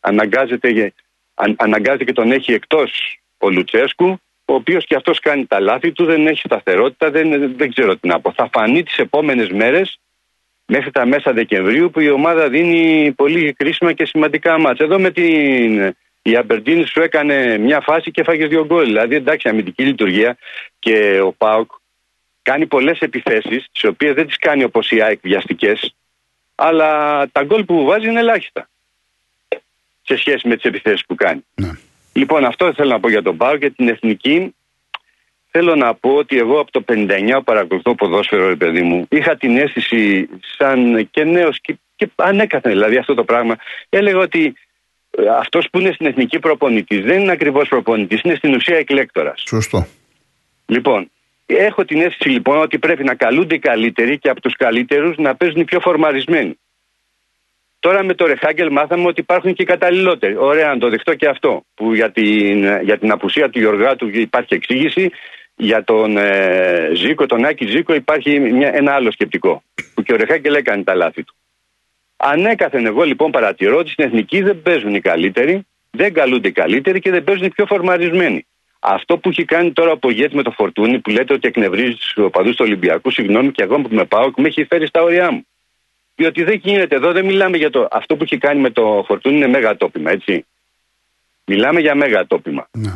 Αναγκάζεται, 0.00 0.92
αν, 1.34 1.56
αναγκάζεται 1.58 2.04
και 2.04 2.12
τον 2.12 2.32
έχει 2.32 2.52
εκτός 2.52 3.20
ο 3.38 3.50
Λουτσέσκου, 3.50 4.20
ο 4.44 4.54
οποίος 4.54 4.86
και 4.86 4.94
αυτός 4.94 5.18
κάνει 5.18 5.46
τα 5.46 5.60
λάθη 5.60 5.92
του, 5.92 6.04
δεν 6.04 6.26
έχει 6.26 6.42
σταθερότητα, 6.44 7.10
δεν, 7.10 7.56
δεν 7.56 7.72
ξέρω 7.72 7.96
τι 7.96 8.08
να 8.08 8.20
πω. 8.20 8.32
Θα 8.32 8.48
φανεί 8.52 8.82
τις 8.82 8.98
επόμενες 8.98 9.48
μέρες 9.48 9.98
μέχρι 10.66 10.90
τα 10.90 11.06
μέσα 11.06 11.32
Δεκεμβρίου 11.32 11.90
που 11.90 12.00
η 12.00 12.10
ομάδα 12.10 12.48
δίνει 12.48 13.12
πολύ 13.12 13.52
κρίσιμα 13.52 13.92
και 13.92 14.06
σημαντικά 14.06 14.58
μάτσα. 14.58 14.84
Εδώ 14.84 14.98
με 15.00 15.10
την 15.10 15.94
η 16.22 16.36
Αμπερντίνη 16.36 16.84
σου 16.86 17.02
έκανε 17.02 17.58
μια 17.58 17.80
φάση 17.80 18.10
και 18.10 18.20
έφαγες 18.20 18.48
δύο 18.48 18.66
γκολ. 18.66 18.84
Δηλαδή, 18.84 19.14
εντάξει, 19.14 19.48
αμυντική 19.48 19.84
λειτουργία 19.84 20.36
και 20.78 21.20
ο 21.20 21.32
Πάουκ 21.32 21.70
κάνει 22.42 22.66
πολλές 22.66 22.98
επιθέσεις, 22.98 23.66
τις 23.72 23.84
οποίες 23.84 24.14
δεν 24.14 24.26
τις 24.26 24.38
κάνει 24.38 24.64
όπως 24.64 24.90
οι 24.90 25.02
ΑΕΚ 25.02 25.18
βιαστικές, 25.22 25.94
αλλά 26.54 27.22
τα 27.32 27.42
γκολ 27.42 27.64
που 27.64 27.84
βάζει 27.84 28.08
είναι 28.08 28.20
ελάχιστα 28.20 28.68
σε 30.02 30.16
σχέση 30.16 30.48
με 30.48 30.54
τις 30.54 30.64
επιθέσεις 30.64 31.06
που 31.06 31.14
κάνει. 31.14 31.44
Ναι. 31.54 31.70
Λοιπόν, 32.12 32.44
αυτό 32.44 32.72
θέλω 32.72 32.88
να 32.88 33.00
πω 33.00 33.08
για 33.08 33.22
τον 33.22 33.36
Πάουκ 33.36 33.58
και 33.58 33.70
την 33.70 33.88
εθνική. 33.88 34.54
Θέλω 35.50 35.74
να 35.74 35.94
πω 35.94 36.14
ότι 36.14 36.38
εγώ 36.38 36.60
από 36.60 36.70
το 36.70 36.84
59 36.88 37.40
παρακολουθώ 37.44 37.94
ποδόσφαιρο, 37.94 38.48
ρε 38.48 38.56
παιδί 38.56 38.82
μου. 38.82 39.06
Είχα 39.10 39.36
την 39.36 39.56
αίσθηση 39.56 40.28
σαν 40.56 41.08
και 41.10 41.24
νέος 41.24 41.60
και, 41.60 41.76
και 41.96 42.10
ανέκαθεν 42.14 42.72
δηλαδή 42.72 42.96
αυτό 42.96 43.14
το 43.14 43.24
πράγμα. 43.24 43.56
Έλεγα 43.88 44.18
ότι 44.18 44.44
ε, 44.46 44.52
αυτός 45.38 45.68
που 45.70 45.78
είναι 45.78 45.92
στην 45.92 46.06
εθνική 46.06 46.38
προπονητής 46.38 47.04
δεν 47.04 47.20
είναι 47.20 47.32
ακριβώς 47.32 47.68
προπονητής, 47.68 48.20
είναι 48.22 48.34
στην 48.34 48.54
ουσία 48.54 48.76
εκλέκτορας. 48.76 49.42
Σωστό. 49.46 49.86
Λοιπόν, 50.66 51.10
έχω 51.46 51.84
την 51.84 52.00
αίσθηση 52.00 52.28
λοιπόν 52.28 52.58
ότι 52.58 52.78
πρέπει 52.78 53.04
να 53.04 53.14
καλούνται 53.14 53.54
οι 53.54 53.58
καλύτεροι 53.58 54.18
και 54.18 54.28
από 54.28 54.40
τους 54.40 54.56
καλύτερους 54.56 55.16
να 55.16 55.34
παίζουν 55.34 55.60
οι 55.60 55.64
πιο 55.64 55.80
φορμαρισμένοι. 55.80 56.58
Τώρα 57.78 58.04
με 58.04 58.14
το 58.14 58.26
Ρεχάγκελ 58.26 58.72
μάθαμε 58.72 59.06
ότι 59.06 59.20
υπάρχουν 59.20 59.54
και 59.54 59.62
οι 59.62 59.64
καταλληλότεροι. 59.64 60.36
Ωραία, 60.36 60.68
να 60.68 60.78
το 60.78 60.88
δεχτώ 60.88 61.14
και 61.14 61.28
αυτό. 61.28 61.64
Που 61.74 61.94
για 61.94 62.10
την, 62.10 62.82
για 62.82 62.98
την 62.98 63.10
απουσία 63.10 63.50
του 63.50 63.58
Γιωργάτου 63.58 64.08
υπάρχει 64.08 64.54
εξήγηση. 64.54 65.10
Για 65.56 65.84
τον 65.84 66.16
ε, 66.16 66.90
Ζήκο, 66.94 67.26
τον 67.26 67.44
Άκη 67.44 67.66
Ζήκο, 67.66 67.94
υπάρχει 67.94 68.40
μια, 68.40 68.70
ένα 68.74 68.92
άλλο 68.92 69.10
σκεπτικό. 69.10 69.62
Που 69.94 70.02
και 70.02 70.12
ο 70.12 70.16
Ρεχάγκελ 70.16 70.54
έκανε 70.54 70.82
τα 70.82 70.94
λάθη 70.94 71.24
του. 71.24 71.34
Ανέκαθεν 72.24 72.86
εγώ 72.86 73.02
λοιπόν 73.02 73.30
παρατηρώ 73.30 73.76
ότι 73.78 73.90
στην 73.90 74.04
εθνική 74.04 74.42
δεν 74.42 74.62
παίζουν 74.62 74.94
οι 74.94 75.00
καλύτεροι, 75.00 75.66
δεν 75.90 76.12
καλούνται 76.12 76.48
οι 76.48 76.52
καλύτεροι 76.52 77.00
και 77.00 77.10
δεν 77.10 77.24
παίζουν 77.24 77.44
οι 77.44 77.50
πιο 77.50 77.66
φορμαρισμένοι. 77.66 78.46
Αυτό 78.80 79.18
που 79.18 79.28
έχει 79.28 79.44
κάνει 79.44 79.72
τώρα 79.72 79.90
ο 79.90 79.96
Πογέτη 79.96 80.36
με 80.36 80.42
το 80.42 80.50
Φορτούνι 80.50 80.98
που 80.98 81.10
λέτε 81.10 81.32
ότι 81.32 81.48
εκνευρίζει 81.48 81.94
τους 81.94 82.16
οπαδούς 82.16 82.56
του 82.56 82.64
Ολυμπιακού, 82.66 83.10
συγγνώμη 83.10 83.52
και 83.52 83.62
εγώ 83.62 83.80
που 83.80 83.94
με 83.94 84.04
πάω 84.04 84.32
και 84.32 84.40
με 84.40 84.48
έχει 84.48 84.64
φέρει 84.64 84.86
στα 84.86 85.02
όρια 85.02 85.30
μου. 85.30 85.46
Διότι 86.14 86.42
δεν 86.42 86.60
γίνεται 86.62 86.96
εδώ, 86.96 87.12
δεν 87.12 87.24
μιλάμε 87.24 87.56
για 87.56 87.70
το. 87.70 87.88
Αυτό 87.90 88.16
που 88.16 88.22
έχει 88.22 88.38
κάνει 88.38 88.60
με 88.60 88.70
το 88.70 89.04
Φορτούνι 89.06 89.36
είναι 89.36 89.46
μέγα 89.46 89.76
τόπιμα, 89.76 90.10
έτσι. 90.10 90.46
Μιλάμε 91.44 91.80
για 91.80 91.94
μέγα 91.94 92.26
τόπιμα. 92.26 92.68
Ναι. 92.78 92.92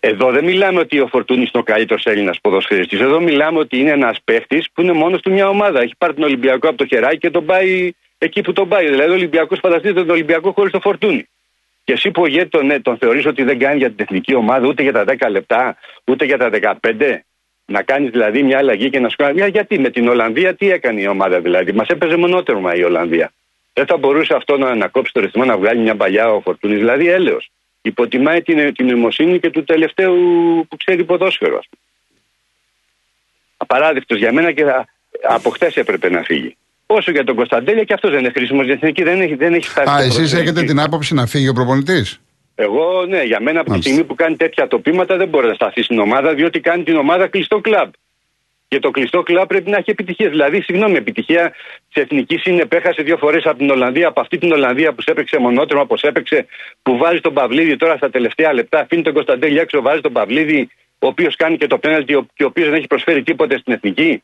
Εδώ 0.00 0.30
δεν 0.30 0.44
μιλάμε 0.44 0.80
ότι 0.80 1.00
ο 1.00 1.06
Φορτούνης 1.06 1.50
είναι 1.50 1.62
ο 1.62 1.72
καλύτερος 1.72 2.04
Έλληνας 2.04 2.40
ποδοσφαιριστής. 2.40 3.00
Εδώ 3.00 3.20
μιλάμε 3.20 3.58
ότι 3.58 3.78
είναι 3.78 3.90
ένας 3.90 4.18
παίχτης 4.24 4.70
που 4.72 4.82
είναι 4.82 4.92
μόνος 4.92 5.20
του 5.20 5.30
μια 5.30 5.48
ομάδα. 5.48 5.80
Έχει 5.80 5.94
πάρει 5.98 6.14
τον 6.14 6.24
Ολυμπιακό 6.24 6.68
από 6.68 6.76
το 6.76 6.86
χεράκι 6.86 7.18
και 7.18 7.30
τον 7.30 7.44
πάει 7.44 7.92
εκεί 8.18 8.40
που 8.40 8.52
τον 8.52 8.68
πάει. 8.68 8.88
Δηλαδή 8.88 9.10
ο 9.10 9.14
Ολυμπιακός 9.14 9.58
φανταστείτε 9.58 9.92
τον 9.92 10.10
Ολυμπιακό 10.10 10.52
χωρίς 10.52 10.72
το 10.72 10.80
Φορτούνη. 10.80 11.28
Και 11.84 11.92
εσύ 11.92 12.10
που 12.10 12.22
ο 12.22 12.48
τον, 12.48 12.66
ναι, 12.66 12.80
τον 12.80 12.96
θεωρείς 12.96 13.26
ότι 13.26 13.42
δεν 13.42 13.58
κάνει 13.58 13.78
για 13.78 13.88
την 13.88 13.96
εθνική 13.98 14.34
ομάδα 14.34 14.66
ούτε 14.66 14.82
για 14.82 14.92
τα 14.92 15.04
10 15.06 15.30
λεπτά, 15.30 15.76
ούτε 16.04 16.24
για 16.24 16.38
τα 16.38 16.50
15. 16.80 17.24
Να 17.64 17.82
κάνεις 17.82 18.10
δηλαδή 18.10 18.42
μια 18.42 18.58
αλλαγή 18.58 18.90
και 18.90 19.00
να 19.00 19.08
σου 19.08 19.16
κάνει. 19.16 19.48
Γιατί 19.48 19.78
με 19.78 19.90
την 19.90 20.08
Ολλανδία 20.08 20.54
τι 20.54 20.70
έκανε 20.70 21.00
η 21.00 21.06
ομάδα 21.06 21.40
δηλαδή; 21.40 21.72
Μας 21.72 21.88
έπαιζε 21.88 22.16
μονότερμα 22.16 22.74
η 22.74 22.82
Ολλανδία. 22.82 23.32
Δεν 23.72 23.86
θα 23.86 23.96
μπορούσε 23.96 24.34
αυτό 24.34 24.56
να 24.56 24.68
ανακόψει 24.68 25.12
το 25.12 25.20
ρυθμό 25.20 25.44
να 25.44 25.56
βγάλει 25.56 25.80
μια 25.80 25.96
παλιά 25.96 26.32
ο 26.32 26.40
Φορτούνης. 26.40 26.78
Δηλαδή 26.78 27.08
έλεος 27.08 27.50
υποτιμάει 27.82 28.42
την, 28.42 28.74
την 28.74 28.86
νοημοσύνη 28.86 29.40
και 29.40 29.50
του 29.50 29.64
τελευταίου 29.64 30.16
που 30.68 30.76
ξέρει 30.76 31.04
ποδόσφαιρο. 31.04 31.60
Απαράδεκτος 33.56 34.18
για 34.18 34.32
μένα 34.32 34.52
και 34.52 34.64
από 35.28 35.50
χτε 35.50 35.72
έπρεπε 35.74 36.10
να 36.10 36.22
φύγει. 36.22 36.56
Όσο 36.86 37.10
για 37.10 37.24
τον 37.24 37.34
Κωνσταντέλια 37.34 37.84
και 37.84 37.92
αυτός 37.92 38.10
δεν 38.10 38.18
είναι 38.18 38.30
χρήσιμος 38.30 38.64
για 38.64 38.74
εθνική, 38.74 39.02
δεν 39.02 39.20
έχει, 39.20 39.34
δεν 39.34 39.54
έχει 39.54 39.68
φτάσει. 39.68 39.90
Α, 39.90 40.02
εσείς 40.02 40.32
έχετε 40.32 40.62
την 40.62 40.80
άποψη 40.80 41.14
να 41.14 41.26
φύγει 41.26 41.48
ο 41.48 41.52
προπονητής; 41.52 42.20
Εγώ, 42.54 43.06
ναι, 43.06 43.22
για 43.22 43.40
μένα 43.40 43.60
από 43.60 43.72
τη 43.72 43.80
στιγμή 43.80 44.04
που 44.04 44.14
κάνει 44.14 44.36
τέτοια 44.36 44.68
τοπήματα 44.68 45.16
δεν 45.16 45.28
μπορεί 45.28 45.46
να 45.46 45.54
σταθεί 45.54 45.82
στην 45.82 45.98
ομάδα, 45.98 46.34
διότι 46.34 46.60
κάνει 46.60 46.82
την 46.82 46.96
ομάδα 46.96 47.26
κλειστό 47.26 47.60
κλαμπ. 47.60 47.90
Και 48.70 48.78
το 48.78 48.90
κλειστό 48.90 49.22
κλαμπ 49.22 49.46
πρέπει 49.46 49.70
να 49.70 49.76
έχει 49.76 49.90
επιτυχία. 49.90 50.28
Δηλαδή, 50.28 50.62
συγγνώμη, 50.62 50.96
επιτυχία 50.96 51.54
της 51.92 52.02
εθνικής 52.02 52.44
είναι 52.44 52.64
πέχασε 52.66 53.02
δύο 53.02 53.16
φορές 53.16 53.44
από 53.44 53.58
την 53.58 53.70
Ολλανδία, 53.70 54.08
από 54.08 54.20
αυτή 54.20 54.38
την 54.38 54.52
Ολλανδία 54.52 54.92
που 54.92 55.02
σε 55.02 55.10
έπαιξε 55.10 55.38
μονότρεμα, 55.38 55.82
όπως 55.82 56.02
έπαιξε, 56.02 56.46
που 56.82 56.96
βάζει 56.96 57.20
τον 57.20 57.34
Παυλίδη 57.34 57.76
τώρα 57.76 57.96
στα 57.96 58.10
τελευταία 58.10 58.52
λεπτά, 58.52 58.78
αφήνει 58.80 59.02
τον 59.02 59.12
Κωνσταντέλη 59.12 59.58
έξω, 59.58 59.82
βάζει 59.82 60.00
τον 60.00 60.12
Παυλίδη, 60.12 60.68
ο 60.98 61.06
οποίος 61.06 61.36
κάνει 61.36 61.56
και 61.56 61.66
το 61.66 61.78
πέναλτι 61.78 62.28
και 62.34 62.44
ο 62.44 62.46
οποίος 62.46 62.66
δεν 62.66 62.76
έχει 62.76 62.86
προσφέρει 62.86 63.22
τίποτε 63.22 63.58
στην 63.58 63.72
εθνική. 63.72 64.22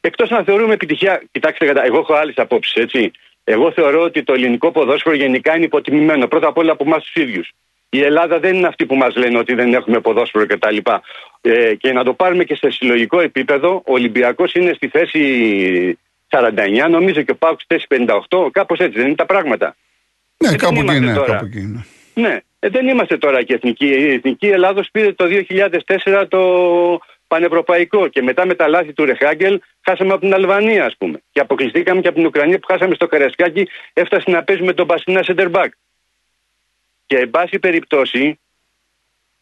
Εκτός 0.00 0.30
να 0.30 0.42
θεωρούμε 0.42 0.74
επιτυχία, 0.74 1.22
κοιτάξτε, 1.30 1.72
εγώ 1.84 1.98
έχω 1.98 2.14
άλλες 2.14 2.36
απόψεις, 2.36 2.74
έτσι. 2.74 3.10
Εγώ 3.44 3.72
θεωρώ 3.72 4.02
ότι 4.02 4.22
το 4.22 4.32
ελληνικό 4.32 4.70
ποδόσφαιρο 4.70 5.14
γενικά 5.14 5.56
είναι 5.56 5.64
υποτιμημένο. 5.64 6.26
Πρώτα 6.26 6.48
απ' 6.48 6.58
όλα 6.58 6.72
από 6.72 6.84
εμάς 6.86 7.04
τους 7.04 7.22
ίδιους. 7.22 7.52
Η 7.90 8.02
Ελλάδα 8.02 8.38
δεν 8.38 8.54
είναι 8.54 8.66
αυτή 8.66 8.86
που 8.86 8.94
μας 8.94 9.16
λένε 9.16 9.38
ότι 9.38 9.54
δεν 9.54 9.74
έχουμε 9.74 10.00
ποδόσφαιρο 10.00 10.46
κτλ. 10.46 10.76
Ε, 11.48 11.74
και 11.74 11.92
να 11.92 12.04
το 12.04 12.12
πάρουμε 12.12 12.44
και 12.44 12.54
σε 12.54 12.70
συλλογικό 12.70 13.20
επίπεδο, 13.20 13.82
ο 13.86 13.92
Ολυμπιακός 13.92 14.52
είναι 14.54 14.72
στη 14.72 14.88
θέση 14.88 15.98
49, 16.28 16.88
νομίζω 16.90 17.22
και 17.22 17.30
ο 17.30 17.36
Πάουκ 17.36 17.60
στη 17.60 17.74
θέση 17.74 18.04
58. 18.30 18.48
Κάπως 18.52 18.78
έτσι 18.78 18.98
δεν 18.98 19.06
είναι 19.06 19.14
τα 19.14 19.26
πράγματα. 19.26 19.76
Ναι, 20.36 20.48
ε, 20.48 20.56
κάπου 20.56 20.80
εκεί, 20.80 20.96
είναι, 20.96 21.12
κάπου 21.12 21.44
εκεί 21.44 21.60
είναι. 21.60 21.86
Ναι, 22.14 22.38
ε, 22.58 22.68
δεν 22.68 22.88
είμαστε 22.88 23.18
τώρα 23.18 23.42
και 23.42 23.54
εθνική. 23.54 23.86
Η 23.86 24.12
εθνική 24.12 24.46
Ελλάδος 24.46 24.88
πήρε 24.92 25.12
το 25.12 25.24
2004 25.24 26.26
το 26.28 26.40
πανευρωπαϊκό 27.26 28.08
και 28.08 28.22
μετά 28.22 28.46
με 28.46 28.54
τα 28.54 28.68
λάθη 28.68 28.92
του 28.92 29.04
Ρεχάγκελ 29.04 29.60
χάσαμε 29.80 30.12
από 30.12 30.20
την 30.20 30.34
Αλβανία, 30.34 30.84
ας 30.84 30.96
πούμε. 30.98 31.22
Και 31.30 31.40
αποκλειστήκαμε 31.40 32.00
και 32.00 32.08
από 32.08 32.16
την 32.16 32.26
Ουκρανία 32.26 32.58
που 32.58 32.66
χάσαμε 32.66 32.94
στο 32.94 33.06
Καρασκάκι, 33.06 33.68
έφτασε 33.92 34.30
να 34.30 34.42
παίζουμε 34.42 34.72
τον 34.72 34.86
Πασινά 34.86 35.22
Σεντερμπάκ. 35.22 35.72
Και 37.06 37.16
εν 37.16 37.30
πάση 37.30 37.58
περιπτώσει 37.58 38.38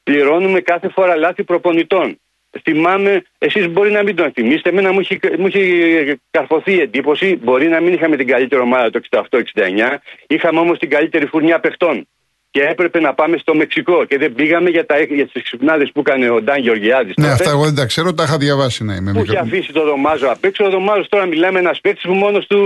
πληρώνουμε 0.04 0.60
κάθε 0.60 0.88
φορά 0.88 1.16
λάθη 1.16 1.44
προπονητών. 1.44 2.18
Θυμάμαι, 2.62 3.22
εσείς 3.38 3.68
μπορεί 3.68 3.90
να 3.90 4.02
μην 4.02 4.16
τον 4.16 4.32
θυμίσετε. 4.32 4.68
Εμένα 4.68 4.92
μου 4.92 5.00
έχει, 5.00 5.18
μου 5.38 5.46
έχει 5.46 6.20
καρφωθεί 6.30 6.72
η 6.72 6.80
εντύπωση. 6.80 7.36
Μπορεί 7.42 7.68
να 7.68 7.80
μην 7.80 7.92
είχαμε 7.92 8.16
την 8.16 8.26
καλύτερη 8.26 8.62
ομάδα 8.62 8.90
το 8.90 9.00
68-69. 9.10 9.28
Είχαμε 10.26 10.60
όμως 10.60 10.78
την 10.78 10.90
καλύτερη 10.90 11.26
φουρνιά 11.26 11.60
παιχτών. 11.60 12.06
και 12.50 12.62
έπρεπε 12.62 13.00
να 13.00 13.14
πάμε 13.14 13.36
στο 13.36 13.54
Μεξικό. 13.54 14.04
Και 14.04 14.18
δεν 14.18 14.34
πήγαμε 14.34 14.70
για, 14.70 14.86
τα, 14.86 15.00
για 15.00 15.26
τις 15.26 15.42
ξυπνάδες 15.42 15.90
που 15.92 16.00
έκανε 16.00 16.28
ο 16.30 16.42
Ντάν 16.42 16.60
Γεωργιάδης. 16.60 17.14
Ναι, 17.16 17.30
αυτά 17.30 17.50
εγώ 17.50 17.64
δεν 17.64 17.74
τα 17.74 17.86
ξέρω, 17.86 18.14
τα 18.14 18.22
είχα 18.22 18.36
διαβάσει 18.36 18.84
να 18.84 18.94
είμαι. 18.94 19.12
Που 19.12 19.22
είχε 19.22 19.38
αφήσει 19.38 19.72
το 19.72 19.84
Δωμάζο 19.84 20.28
απ' 20.28 20.44
έξω. 20.44 20.64
Ο 20.64 20.70
Δωμάζος 20.70 21.08
τώρα 21.08 21.26
μιλάμε 21.26 21.58
ένας 21.58 21.80
παίκτης 21.80 22.04
που 22.04 22.12
μόνος 22.12 22.46
του 22.46 22.60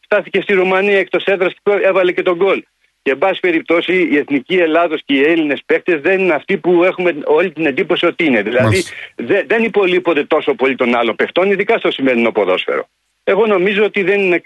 στάθηκε 0.00 0.40
στη 0.40 0.52
Ρουμανία 0.52 0.98
εκτός 0.98 1.24
έδρας 1.24 1.52
και 1.62 1.72
έβαλε 1.82 2.12
και 2.12 2.22
τον 2.22 2.36
γκολ. 2.36 2.62
Και 3.02 3.10
εν 3.10 3.18
πάση 3.18 3.40
περιπτώσει 3.40 4.08
η 4.10 4.16
εθνική 4.16 4.54
Ελλάδος 4.54 5.00
και 5.04 5.14
οι 5.14 5.22
Έλληνες 5.22 5.62
παίκτες 5.66 6.00
δεν 6.00 6.20
είναι 6.20 6.34
αυτοί 6.34 6.56
που 6.56 6.84
έχουμε 6.84 7.16
όλη 7.24 7.50
την 7.50 7.66
εντύπωση 7.66 8.06
ότι 8.06 8.24
είναι. 8.24 8.42
Δηλαδή 8.42 8.82
δε, 9.14 9.42
δεν 9.46 9.64
υπολείπονται 9.64 10.24
τόσο 10.24 10.54
πολύ 10.54 10.76
των 10.76 10.94
άλλων 10.94 11.16
παιχτών, 11.16 11.50
ειδικά 11.50 11.78
στο 11.78 11.90
σημερινό 11.90 12.32
ποδόσφαιρο. 12.32 12.88
Εγώ 13.24 13.46
νομίζω 13.46 13.84
ότι 13.84 14.02
δεν 14.02 14.20
είναι, 14.20 14.42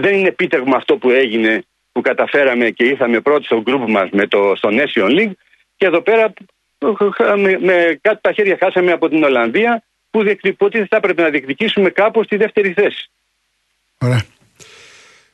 δεν 0.00 0.14
είναι 0.14 0.28
επίτευγμα 0.28 0.76
αυτό 0.76 0.96
που 0.96 1.10
έγινε, 1.10 1.62
που 1.92 2.00
καταφέραμε 2.00 2.70
και 2.70 2.84
ήρθαμε 2.84 3.20
πρώτοι 3.20 3.44
στο 3.44 3.60
γκρουπ 3.60 3.88
μας 3.88 4.08
στο 4.54 4.68
Nation 4.72 5.18
League. 5.18 5.32
Και 5.76 5.86
εδώ 5.86 6.00
πέρα 6.00 6.32
με, 7.36 7.58
με 7.60 7.98
κάτω 8.00 8.18
τα 8.20 8.32
χέρια 8.32 8.56
χάσαμε 8.60 8.92
από 8.92 9.08
την 9.08 9.24
Ολλανδία 9.24 9.82
που, 10.10 10.22
που 10.56 10.68
θα 10.70 10.96
έπρεπε 10.96 11.22
να 11.22 11.28
διεκδικήσουμε 11.28 11.90
κάπου 11.90 12.24
στη 12.24 12.36
δεύτερη 12.36 12.72
θέση. 12.72 13.10
Ωραία. 13.98 14.24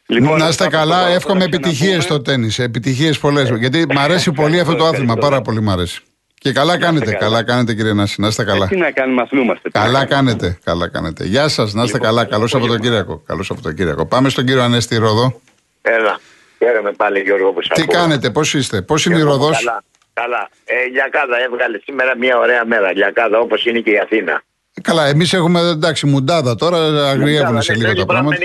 Λοιπόν, 0.07 0.39
να 0.39 0.49
είστε 0.49 0.69
καλά, 0.69 1.09
εύχομαι 1.09 1.45
επιτυχίες 1.45 2.03
στο 2.05 2.23
τέννη. 2.23 2.49
Επιτυχίες 2.59 3.19
πολλές. 3.19 3.51
Ε, 3.51 3.55
γιατί 3.55 3.87
μου 3.93 4.01
αρέσει 4.01 4.33
πολύ 4.33 4.61
αυτό 4.61 4.75
το 4.75 4.87
άθλημα, 4.87 5.15
πάρα 5.17 5.43
πολύ 5.43 5.61
μου 5.61 5.71
αρέσει. 5.71 6.03
Και 6.35 6.53
καλά 6.53 6.79
κάνετε, 6.79 7.13
καλά 7.13 7.45
κάνετε 7.45 7.75
κύριε 7.75 7.93
Νάση, 7.93 8.21
να 8.21 8.27
είστε 8.29 8.45
καλά. 8.45 8.69
Τι 8.69 8.77
να 8.77 8.91
κάνουμε, 8.91 9.23
αθλούμαστε. 9.23 9.71
Καλά 9.71 10.07
κάνετε, 10.07 10.59
καλά 10.65 10.89
κάνετε. 10.89 11.25
Γεια 11.25 11.49
σας, 11.49 11.73
να 11.73 11.83
είστε 11.83 11.99
καλά. 11.99 12.25
Καλό 12.25 12.47
Σαββατοκύριακο. 12.47 13.23
Καλό 13.27 13.43
Σαββατοκύριακο. 13.43 14.07
Πάμε 14.07 14.29
στον 14.29 14.45
κύριο 14.45 14.63
Ανέστη 14.63 14.97
Ρόδο. 14.97 15.41
Έλα. 15.83 16.21
Χαίρομαι 16.59 16.93
πάλι 16.93 17.21
Γιώργο 17.21 17.53
που 17.53 17.61
Τι 17.61 17.87
κάνετε, 17.87 18.31
πώς 18.31 18.55
είστε, 18.55 18.83
πώς 18.83 19.05
είναι 19.05 19.19
η 19.19 19.23
Ροδό. 19.23 19.51
Καλά, 19.51 19.83
καλά. 20.13 20.49
Ε, 20.65 20.75
Λιακάδα 20.93 21.43
έβγαλε 21.43 21.79
σήμερα 21.85 22.17
μια 22.17 22.39
ωραία 22.39 22.65
μέρα. 22.65 22.93
Λιακάδα 22.93 23.39
όπως 23.39 23.65
είναι 23.65 23.81
και 23.81 23.91
η 23.91 23.99
Αθήνα. 23.99 24.43
Καλά, 24.81 25.07
εμείς 25.07 25.33
έχουμε 25.33 25.61
εντάξει 25.61 26.07
μουντάδα 26.07 26.55
τώρα, 26.55 27.09
αγριεύουν 27.09 27.63
σε 27.63 27.75
λίγο 27.75 27.95
τα 27.95 28.07
πράγματα. 28.07 28.39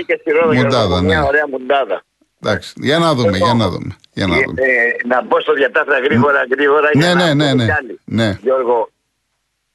Μουντάδα, 0.54 1.00
ναι. 1.00 1.06
Μια 1.06 1.24
ωραία 1.24 1.48
μουντάδα. 1.48 2.02
Εντάξει, 2.42 2.72
για 2.76 2.98
να 2.98 3.14
δούμε, 3.14 3.36
για 3.36 3.54
να 3.54 3.68
δούμε. 3.68 3.96
Για 4.12 4.26
να, 4.26 4.36
δούμε. 4.36 4.62
Ε, 4.62 5.06
να 5.06 5.22
μπω 5.22 5.40
στο 5.40 5.52
διατάφρα 5.52 5.98
γρήγορα, 5.98 6.44
γρήγορα. 6.50 6.90
Ναι, 6.94 7.14
ναι, 7.14 7.34
ναι, 7.34 7.54
ναι, 7.54 7.66
ναι. 8.04 8.38
Γιώργο, 8.42 8.90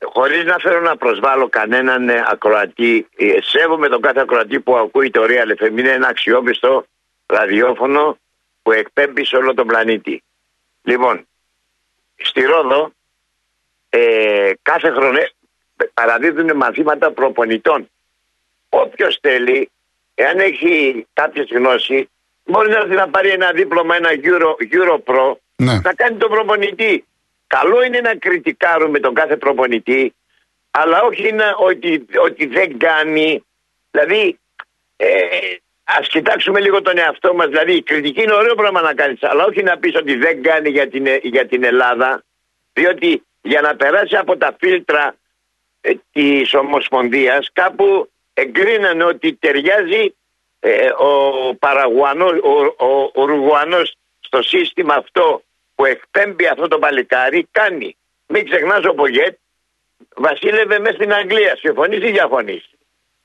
χωρίς 0.04 0.44
να 0.44 0.56
θέλω 0.60 0.80
να 0.80 0.98
προσβάλλω 0.98 1.50
κανέναν 1.50 2.10
ε, 2.10 2.24
ακροατή, 2.32 3.08
ε, 3.18 3.26
σέβομαι 3.42 3.88
τον 3.88 4.02
κάθε 4.02 4.20
ακροατή 4.20 4.60
που 4.60 4.76
ακούει 4.76 5.10
το 5.10 5.22
Real 5.24 5.64
FM. 5.64 5.78
Είναι 5.78 5.92
ένα 5.92 6.08
αξιόπιστο 6.08 6.86
ραδιόφωνο 7.26 8.18
που 8.62 8.72
εκπέμπει 8.72 9.26
σε 9.26 9.36
όλο 9.36 9.54
τον 9.54 9.68
πλανήτη. 9.68 10.24
Λοιπόν, 10.82 11.28
στη 12.16 12.42
Ρόδο, 12.42 12.92
ε, 13.90 14.52
κάθε 14.62 14.90
χρόνο, 14.90 15.20
παραδίδουν 15.94 16.56
μαθήματα 16.56 17.12
προπονητών. 17.12 17.90
Όποιος 18.70 19.18
θέλει, 19.22 19.70
εάν 20.16 20.40
έχει 20.40 21.06
κάποια 21.14 21.46
γνώση, 21.52 22.10
μπορεί 22.44 22.70
να 22.70 22.78
έρθει 22.78 22.96
να 22.96 23.10
πάρει 23.10 23.30
ένα 23.30 23.52
δίπλωμα, 23.52 23.96
ένα 23.96 24.10
Euro, 24.24 24.52
Euro 24.76 24.98
Pro, 25.04 25.34
ναι. 25.56 25.80
να 25.84 25.94
κάνει 25.94 26.18
τον 26.18 26.30
προπονητή. 26.30 27.06
Καλό 27.48 27.84
είναι 27.84 28.00
να 28.00 28.16
κριτικάρουμε 28.16 29.00
τον 29.00 29.14
κάθε 29.14 29.38
προπονητή, 29.38 30.14
αλλά 30.72 31.02
όχι 31.02 31.32
να, 31.32 31.56
ότι, 31.58 32.06
ότι 32.24 32.46
δεν 32.46 32.78
κάνει. 32.78 33.44
Δηλαδή, 33.92 34.40
ε, 34.96 35.08
ας 35.84 36.08
κοιτάξουμε 36.08 36.60
λίγο 36.60 36.82
τον 36.82 36.98
εαυτό 36.98 37.34
μας. 37.34 37.48
Δηλαδή, 37.48 37.74
η 37.76 37.82
κριτική 37.82 38.22
είναι 38.22 38.34
ωραίο 38.34 38.56
πράγμα 38.56 38.82
να 38.82 38.94
κάνεις, 38.94 39.24
αλλά 39.24 39.46
όχι 39.46 39.64
να 39.64 39.78
πεις 39.78 39.96
ότι 39.96 40.16
δεν 40.16 40.44
κάνει 40.44 40.70
για 40.70 40.88
την, 40.88 41.06
για 41.22 41.48
την 41.48 41.64
Ελλάδα, 41.64 42.24
διότι 42.74 43.24
για 43.42 43.62
να 43.62 43.76
περάσει 43.76 44.16
από 44.16 44.38
τα 44.38 44.56
φίλτρα 44.60 45.08
ε, 45.08 45.14
της 46.12 46.54
Ομοσπονδίας 46.54 47.50
κάπου 47.54 48.10
εγκρίνανε 48.34 49.04
ότι 49.04 49.34
ταιριάζει 49.34 50.16
ε, 50.60 50.88
ο 50.98 51.56
Παραγουανός, 51.56 52.32
ο, 52.32 52.86
ο, 52.86 53.84
στο 54.20 54.42
σύστημα 54.42 54.94
αυτό 54.94 55.42
που 55.76 55.86
εκπέμπει 55.86 56.48
αυτό 56.48 56.68
το 56.68 56.80
παλικάρι 56.80 57.48
κάνει. 57.52 57.96
Μην 58.28 58.46
ξεχνάς 58.46 58.86
ο 58.86 58.94
Πογέτ 58.94 59.38
βασίλευε 60.16 60.80
μέσα 60.80 60.94
στην 60.94 61.14
Αγγλία. 61.14 61.58
Συμφωνείς 61.60 62.04
ή 62.04 62.12
διαφωνείς; 62.12 62.70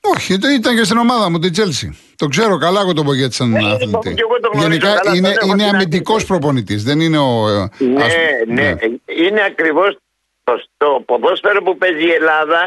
Όχι, 0.01 0.35
ήταν 0.35 0.77
και 0.77 0.85
στην 0.85 0.99
ομάδα 0.99 1.31
μου, 1.31 1.38
την 1.38 1.53
Τσέλσι. 1.53 1.99
Το 2.16 2.27
ξέρω 2.27 2.59
καλά 2.59 2.81
εγώ 2.81 2.92
τον 2.92 3.05
Πογέτ 3.05 3.33
σαν 3.33 3.51
ναι, 3.51 3.73
αθλητή. 3.73 4.14
Γενικά 4.53 5.01
είναι, 5.16 5.33
είναι 5.47 5.64
αμυντικός 5.64 6.25
προπονητής, 6.25 6.85
δεν 6.85 7.01
είναι 7.01 7.18
ο. 7.18 7.49
Ε, 7.49 7.68
ναι, 7.79 8.07
ναι, 8.47 8.62
ναι, 8.62 8.75
είναι 9.07 9.42
ακριβώς 9.47 9.99
το 10.76 11.02
ποδόσφαιρο 11.06 11.62
που 11.62 11.78
παίζει 11.78 12.06
η 12.06 12.12
Ελλάδα, 12.12 12.61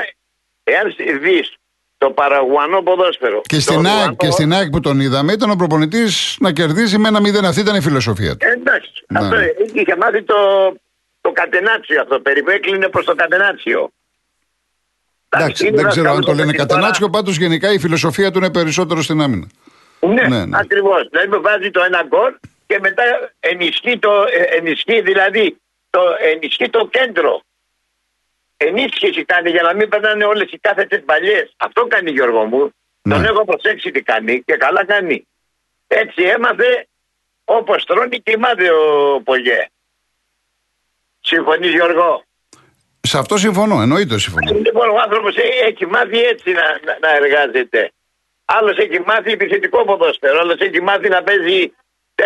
εάν 0.64 0.96
δεις 1.22 1.56
το 1.98 2.10
παραγουανό 2.10 2.82
ποδόσφαιρο. 2.82 3.42
Και 3.42 3.60
στην, 3.60 3.88
ΑΕΚ, 3.88 4.16
και 4.16 4.32
στην 4.32 4.54
ΑΕΚ 4.54 4.70
που 4.70 4.80
τον 4.80 5.00
είδαμε, 5.00 5.32
ήταν 5.34 5.50
ο 5.50 5.56
προπονητής 5.56 6.36
να 6.40 6.52
κερδίσει 6.52 6.98
με 6.98 7.08
ένα 7.08 7.20
μηδέν. 7.20 7.46
Αυτή 7.46 7.60
ήταν 7.60 7.76
η 7.76 7.82
φιλοσοφία 7.82 8.32
του. 8.38 8.48
Ε, 8.48 8.52
εντάξει. 8.52 9.06
Ναι. 9.08 9.20
Αυτό 9.20 9.36
είχε 9.74 9.96
μάθει 9.96 10.24
το, 10.24 10.36
το 11.22 11.32
κατενάτσιο 11.32 12.02
αυτό. 12.02 12.20
Περίπου 12.20 12.50
έκλεινε 12.50 12.88
προς 12.88 13.06
το 13.06 13.16
κατενάτσιο. 13.16 13.92
Εντάξει, 15.30 15.70
δεν 15.70 15.88
ξέρω 15.88 16.12
αν 16.12 16.22
το 16.22 16.34
λένε 16.34 16.52
κατενάτσιο, 16.52 17.10
πάντως 17.10 17.38
γενικά 17.38 17.72
η 17.72 17.80
φιλοσοφία 17.80 18.32
του 18.32 18.38
είναι 18.38 18.52
περισσότερο 18.52 19.02
στην 19.02 19.22
άμυνα. 19.22 19.48
Ναι, 20.00 20.28
ναι, 20.28 20.46
ναι. 20.46 20.58
ακριβώς. 20.58 21.08
Δηλαδή 21.12 21.38
βάζει 21.38 21.72
το 21.72 21.82
ένα 21.84 22.04
γκολ 22.08 22.34
και 22.68 22.80
μετά 22.82 23.04
ενισχύει, 23.40 24.00
το, 24.00 24.12
ε, 24.12 24.58
ενισχύει 24.58 25.02
δηλαδή 25.02 25.58
το, 25.90 26.00
ενισχύει 26.34 26.70
το 26.70 26.88
κέντρο 26.92 27.42
ενίσχυση 28.68 29.26
κάνει 29.26 29.50
για 29.50 29.62
να 29.62 29.74
μην 29.74 29.90
περνάνε 29.90 30.26
όλες 30.26 30.52
οι 30.52 30.58
κάθετες 30.58 31.02
παλιές. 31.06 31.54
Αυτό 31.58 31.86
κάνει 31.88 32.12
Γιώργο 32.12 32.46
μου. 32.46 32.74
Ναι. 33.02 33.16
Τον 33.16 33.26
έχω 33.26 33.46
προσέξει 33.46 33.92
τι 33.92 34.02
κάνει 34.02 34.44
και 34.44 34.56
καλά 34.56 34.86
κάνει. 34.86 35.28
Έτσι 35.88 36.24
έμαθε 36.24 36.88
όπως 37.44 37.86
τρώνε 37.86 38.18
και 38.18 38.38
μάθε 38.38 38.72
ο 38.72 39.22
Πογέ. 39.24 39.68
Συμφωνείς 41.22 41.72
Γιώργο; 41.72 42.24
Σε 43.02 43.18
αυτό 43.18 43.38
συμφωνώ, 43.38 43.82
εννοείται 43.82 44.18
συμφωνώ. 44.18 44.60
Λοιπόν, 44.60 44.90
ο 44.90 44.98
άνθρωπος 45.04 45.36
έχει 45.70 45.86
μάθει 45.86 46.20
έτσι 46.20 46.52
να, 46.52 46.80
να, 46.86 46.98
να 47.02 47.16
εργάζεται. 47.16 47.92
Άλλος 48.46 48.78
έχει 48.78 49.00
μάθει 49.06 49.32
επιθετικό 49.32 49.86
ποδόσφαιρο, 49.86 50.40
άλλος 50.40 50.60
έχει 50.60 50.82
μάθει 50.82 51.10
να 51.10 51.24
παίζει 51.24 51.74
4-1-2-5, 52.16 52.24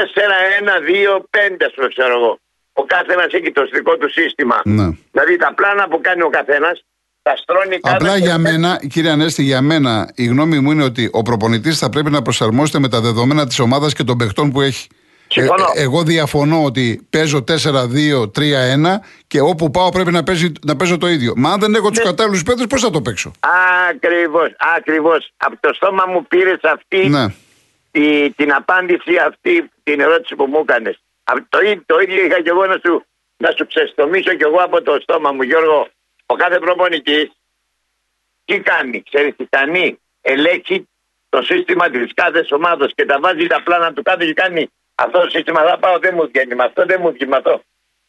ας 1.59 1.93
ξέρω 1.93 2.15
εγώ 2.19 2.39
ο 2.81 2.83
καθένας 2.85 3.29
έχει 3.37 3.51
το 3.51 3.63
δικό 3.73 3.97
του 3.97 4.09
σύστημα. 4.09 4.61
Ναι. 4.63 4.87
Δηλαδή 5.11 5.35
τα 5.37 5.53
πλάνα 5.55 5.87
που 5.87 5.99
κάνει 6.01 6.21
ο 6.21 6.29
καθένας 6.29 6.83
τα 7.21 7.35
στρώνει 7.35 7.79
κάθε 7.79 7.95
Απλά 7.95 8.17
για 8.17 8.37
μένα, 8.37 8.79
κύριε 8.89 9.11
Ανέστη, 9.11 9.43
για 9.43 9.61
μένα 9.61 10.11
η 10.15 10.25
γνώμη 10.25 10.59
μου 10.59 10.71
είναι 10.71 10.83
ότι 10.83 11.09
ο 11.11 11.21
προπονητής 11.21 11.77
θα 11.77 11.89
πρέπει 11.89 12.11
να 12.11 12.21
προσαρμόζεται 12.21 12.79
με 12.79 12.89
τα 12.89 13.01
δεδομένα 13.01 13.47
της 13.47 13.59
ομάδας 13.59 13.93
και 13.93 14.03
των 14.03 14.17
παιχτών 14.17 14.51
που 14.51 14.61
έχει. 14.61 14.87
Ε, 15.35 15.41
ε, 15.41 15.47
εγώ 15.75 16.03
διαφωνώ 16.03 16.63
ότι 16.63 17.07
παίζω 17.09 17.43
4-2-3-1 17.47 18.99
και 19.27 19.39
όπου 19.41 19.71
πάω 19.71 19.89
πρέπει 19.89 20.11
να, 20.11 20.23
παίζει, 20.23 20.51
να 20.65 20.75
παίζω 20.75 20.97
το 20.97 21.07
ίδιο. 21.07 21.33
Μα 21.35 21.51
αν 21.51 21.59
δεν 21.59 21.73
έχω 21.73 21.89
τους 21.89 21.97
ναι. 21.97 22.03
κατάλληλους 22.03 22.43
παίδε, 22.43 22.67
πώς 22.67 22.81
θα 22.81 22.89
το 22.89 23.01
παίξω; 23.01 23.31
Ακριβώς, 23.89 24.55
ακριβώς. 24.77 25.31
Από 25.37 25.57
το 25.59 25.73
στόμα 25.73 26.05
μου 26.07 26.25
πήρες 26.27 26.59
αυτή 26.61 27.09
ναι. 27.09 27.25
την 28.35 28.53
απάντηση 28.53 29.15
αυτή, 29.27 29.69
την 29.83 29.99
ερώτηση 29.99 30.35
που 30.35 30.45
μου 30.45 30.65
έκανες. 30.67 30.99
Το, 31.49 31.59
το 31.85 31.99
ίδιο 31.99 32.25
είχα 32.25 32.41
και 32.41 32.49
εγώ 32.49 32.65
να 32.65 32.79
σου, 32.85 33.05
να 33.37 33.51
σου 33.57 33.67
ξεστομίσω 33.67 34.33
κι 34.33 34.43
εγώ 34.43 34.57
από 34.57 34.81
το 34.81 34.99
στόμα 35.01 35.31
μου, 35.31 35.41
Γιώργο. 35.41 35.87
Ο 36.25 36.35
κάθε 36.35 36.59
προπονητής 36.59 37.31
τι 38.45 38.59
κάνει, 38.59 39.03
ξέρεις 39.03 39.35
τι 39.35 39.45
κάνει; 39.45 39.99
Ελέγχει 40.21 40.87
το 41.29 41.41
σύστημα 41.41 41.89
της 41.89 42.13
κάθε 42.13 42.45
ομάδας 42.49 42.91
και 42.95 43.05
τα 43.05 43.19
βάζει 43.19 43.47
τα 43.47 43.63
πλάνα 43.63 43.93
του 43.93 44.01
κάθε 44.01 44.25
και 44.25 44.33
κάνει 44.33 44.71
αυτό 44.95 45.19
το 45.19 45.29
σύστημα. 45.29 45.63
Θα 45.63 45.79
πάω, 45.79 45.99
δεν 45.99 46.13
μου 46.15 46.27
βγαίνει 46.27 46.55
με 46.55 46.63
αυτό, 46.63 46.85
δεν 46.85 47.01
μου 47.01 47.11
βγαίνει 47.11 47.29
με 47.29 47.37
αυτό. 47.37 47.63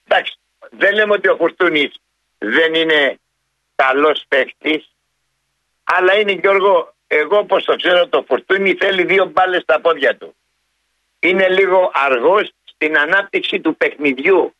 Εντάξει, 0.05 0.38
δεν 0.70 0.94
λέμε 0.94 1.12
ότι 1.12 1.29
ο 1.29 1.37
Φουρτούνη 1.37 1.92
δεν 2.38 2.74
είναι 2.74 3.18
καλός 3.74 4.24
παίχτης, 4.29 4.90
αλλά 5.85 6.18
είναι 6.18 6.33
Γιώργο, 6.33 6.94
εγώ 7.07 7.38
όπω 7.38 7.62
το 7.62 7.76
ξέρω, 7.76 8.09
το 8.09 8.24
Φουρτούνη 8.29 8.74
θέλει 8.74 9.05
δύο 9.05 9.24
μπάλες 9.24 9.62
στα 9.62 9.81
πόδια 9.81 10.16
του. 10.16 10.37
Είναι 11.18 11.48
λίγο 11.48 11.90
αργός 11.94 12.50
στην 12.76 12.98
ανάπτυξη 12.98 13.60
του 13.60 13.76
παιχνιδιού. 13.76 14.54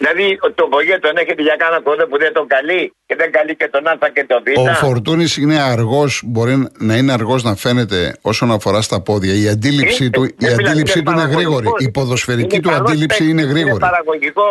Δηλαδή 0.00 0.38
τον 0.54 0.68
Πογέ 0.70 0.98
τον 0.98 1.16
έχετε 1.16 1.42
για 1.42 1.56
κάνα 1.58 1.80
κόδο 1.80 2.06
που 2.06 2.18
δεν 2.18 2.32
τον 2.32 2.46
καλεί 2.46 2.92
και 3.06 3.14
δεν 3.16 3.32
καλεί 3.32 3.56
και 3.56 3.68
τον 3.68 3.86
Α 3.88 3.98
και 4.14 4.24
τον 4.24 4.42
Β. 4.42 4.58
Ο 4.58 4.74
Φορτούνης 4.74 5.36
είναι 5.36 5.60
αργός, 5.60 6.22
μπορεί 6.24 6.68
να 6.78 6.96
είναι 6.96 7.12
αργός 7.12 7.42
να 7.42 7.54
φαίνεται 7.54 8.16
όσον 8.20 8.50
αφορά 8.50 8.80
στα 8.80 9.00
πόδια. 9.00 9.34
Η 9.34 9.48
αντίληψη 9.48 10.02
είναι, 10.04 10.12
του, 10.12 10.24
η 10.24 10.46
αντίληψη 10.46 11.02
του 11.02 11.10
είναι 11.10 11.22
γρήγορη. 11.22 11.66
Η 11.78 11.90
ποδοσφαιρική 11.90 12.54
είναι 12.54 12.62
του 12.62 12.70
αντίληψη 12.70 13.28
είναι 13.28 13.42
γρήγορη. 13.42 13.70
Είναι 13.70 13.78
παραγωγικό. 13.78 14.42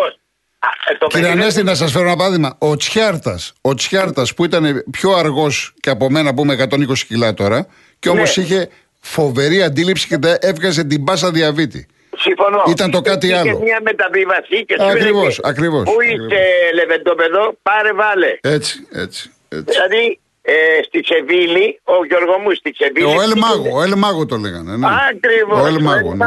Ε, 1.01 1.07
Κύριε 1.07 1.31
Ανέστη, 1.31 1.63
να 1.63 1.75
σας 1.75 1.91
φέρω 1.91 2.05
ένα 2.05 2.15
παράδειγμα. 2.15 2.55
Ο 2.57 2.75
Τσιάρτας, 2.75 3.53
ο 3.61 3.73
Τσιάρτας 3.73 4.33
που 4.33 4.45
ήταν 4.45 4.83
πιο 4.91 5.11
αργός 5.11 5.73
και 5.79 5.89
από 5.89 6.09
μένα 6.09 6.33
που 6.33 6.41
είμαι 6.41 6.53
120 6.53 7.05
κιλά 7.07 7.33
τώρα, 7.33 7.67
και 7.99 8.09
όμως 8.09 8.37
ναι. 8.37 8.43
είχε 8.43 8.69
φοβερή 8.99 9.63
αντίληψη 9.63 10.07
και 10.07 10.17
έβγαζε 10.39 10.83
την 10.83 11.03
πάσα 11.03 11.31
διαβήτη. 11.31 11.88
Συμφωνώ. 12.17 12.63
Ήταν 12.67 12.91
το 12.91 13.01
κάτι 13.01 13.27
Υπήρχε 13.27 13.49
άλλο. 13.49 13.59
μια 13.59 13.79
μεταβίβαση 13.83 14.65
και 14.65 14.75
σου 14.79 14.85
Ακριβώς, 14.85 15.21
έλεγε, 15.23 15.39
ακριβώς, 15.43 15.83
Πού 15.83 15.95
ακριβώς. 15.99 16.27
είσαι 16.31 16.41
λεβεντόπεδο, 16.73 17.57
πάρε 17.62 17.93
βάλε. 17.93 18.38
Έτσι, 18.41 18.88
έτσι. 18.91 19.31
έτσι. 19.49 19.63
Δηλαδή 19.65 20.19
ε, 20.41 20.53
στη 20.83 21.01
Σεβίλη, 21.05 21.79
ο 21.83 22.05
Γιώργο 22.05 22.38
μου 22.38 22.51
στη 22.53 22.73
Σεβίλη. 22.77 23.05
Ο 23.05 23.21
Ελ 23.21 23.33
Μάγο, 23.38 23.77
ο 23.77 23.81
Ελ 23.83 23.93
Μάγο 23.97 24.25
το 24.25 24.38
λέγανε. 24.38 24.77
Ναι. 24.77 24.88
Ακριβώς. 25.12 25.62
Ο 25.63 25.65
Ελ 25.67 25.81
Μάγο, 25.81 26.13
ναι. 26.15 26.25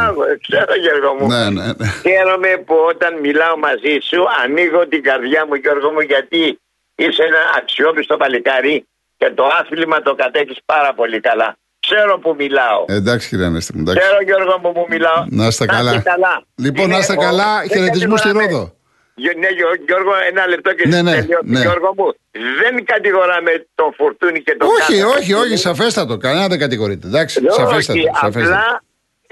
Ξέρω 0.49 0.75
Γιώργο 0.85 1.15
μου. 1.15 1.27
Ναι, 1.27 1.51
ναι, 1.51 1.67
ναι. 1.67 1.89
Χαίρομαι 2.03 2.63
που 2.67 2.75
όταν 2.89 3.21
μιλάω 3.21 3.57
μαζί 3.59 3.99
σου 4.09 4.21
ανοίγω 4.45 4.89
την 4.89 5.03
καρδιά 5.03 5.47
μου 5.47 5.55
Γιώργο 5.55 5.91
μου 5.91 6.01
γιατί 6.01 6.61
είσαι 6.95 7.23
ένα 7.23 7.41
αξιόπιστο 7.57 8.17
παλικάρι 8.17 8.87
και 9.17 9.31
το 9.35 9.45
άθλημα 9.61 10.03
το 10.03 10.15
κατέχεις 10.15 10.59
πάρα 10.65 10.95
πολύ 10.95 11.21
καλά. 11.21 11.57
Ξέρω 11.93 12.19
που 12.19 12.35
μιλάω. 12.39 12.85
Εντάξει, 12.89 13.29
κύριε 13.29 13.45
Ανέστη 13.47 13.73
μου, 13.77 13.81
εντάξει. 13.81 14.01
Ξέρω 14.01 14.19
Γιώργο 14.29 14.55
μου 14.63 14.73
που 14.73 14.87
μιλάω. 14.89 15.21
Να 15.29 15.47
είστε 15.47 15.67
καλά. 15.67 15.93
Λοιπόν, 16.65 16.85
Είναι 16.85 16.93
να 16.95 16.99
είστε 17.01 17.13
ο- 17.13 17.17
καλά. 17.27 17.51
δεν 17.59 17.69
Χαιρετισμού 17.69 18.17
στη 18.17 18.27
κατηγοράμε- 18.27 18.53
Ρόδο. 18.57 18.75
Γιο- 19.15 19.37
Ναι, 19.43 19.49
Γιο- 19.59 19.79
Γιώργο, 19.87 20.13
ένα 20.31 20.47
λεπτό 20.47 20.71
και 20.75 20.89
Ναι, 20.89 21.03
ναι, 21.03 21.15
τελειώ. 21.15 21.39
ναι. 21.45 21.61
Γιώργο 21.61 21.89
μου, 21.97 22.07
δεν 22.61 22.85
κατηγοράμε 22.85 23.53
το 23.75 23.85
φορτούνι 23.97 24.43
και 24.43 24.57
το 24.59 24.65
Όχι, 24.67 24.79
κάθε 24.81 25.03
όχι, 25.05 25.17
όχι, 25.19 25.33
φορτούνι. 25.33 25.57
σαφέστατο. 25.57 26.17
Κανένα 26.17 26.47
δεν 26.53 26.59
κατηγορείται. 26.59 27.07
Εντάξει, 27.07 27.35
Όχι, 27.47 27.61
σαφέστατο. 27.61 27.99
σαφέστατο. 28.21 28.55
απλά 28.55 28.83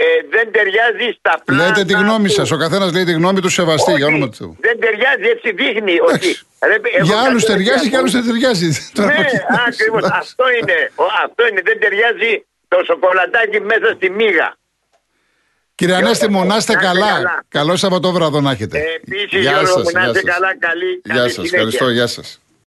ε, 0.03 0.05
δεν 0.37 0.47
ταιριάζει 0.55 1.07
στα 1.19 1.35
πλάνα. 1.45 1.67
Λέτε 1.67 1.83
τη 1.85 1.93
γνώμη 2.03 2.29
του. 2.29 2.35
σας. 2.39 2.51
Ο 2.51 2.57
καθένας 2.57 2.93
λέει 2.97 3.05
τη 3.05 3.13
γνώμη 3.13 3.41
του 3.41 3.49
σεβαστή. 3.59 3.91
Για 3.93 4.07
Όχι, 4.07 4.15
όνομα 4.15 4.27
του 4.31 4.37
Θεού. 4.41 4.57
Δεν 4.61 4.77
ταιριάζει, 4.81 5.27
έτσι 5.35 5.49
δείχνει 5.61 5.95
ότι. 6.01 6.09
Εντάξει. 6.13 6.47
Ρε, 6.71 6.77
εγώ 6.99 7.05
Για 7.09 7.19
άλλους 7.27 7.43
κάτι 7.45 7.53
ταιριάζει, 7.53 7.87
για 7.89 7.99
άλλους 8.01 8.13
δεν 8.13 8.25
ταιριάζει. 8.27 8.69
Τώρα 8.97 9.09
Ναι, 9.09 9.15
από 9.15 9.23
εκεί- 9.23 9.41
ακριβώ. 9.69 9.99
αυτό 10.23 10.45
είναι. 10.59 10.77
Ο, 11.03 11.05
αυτό 11.25 11.41
είναι. 11.49 11.61
Δεν 11.69 11.77
ταιριάζει 11.83 12.31
το 12.73 12.79
σοκολατάκι 12.87 13.61
μέσα 13.61 13.93
στη 13.97 14.11
μίγα. 14.11 14.49
Κύριε 15.75 15.95
Ανέστη 15.95 16.29
μου, 16.31 16.45
να 16.45 16.57
είστε 16.57 16.73
Να 16.75 16.79
είστε 16.81 16.87
καλά. 16.87 17.07
καλά. 17.13 17.45
Καλό 17.49 17.77
Σαββατόβραδο 17.77 18.41
να 18.41 18.51
έχετε. 18.51 18.79
Ε, 18.79 18.83
Επίσης, 18.95 19.41
Γεια 19.41 19.41
Γιώργο 19.51 19.67
σας, 19.67 19.77
μου, 19.83 19.91
να 19.93 20.01
γεια 20.01 20.09
είστε 20.11 20.21
σας. 20.21 20.31
καλά. 20.35 20.57
Καλή, 20.59 21.01
Γεια 21.05 21.15
καλή 21.15 21.19
σας, 21.21 21.33
συνέχεια. 21.33 21.59
ευχαριστώ, 21.59 21.91
γεια 21.91 22.07
σας. 22.07 22.41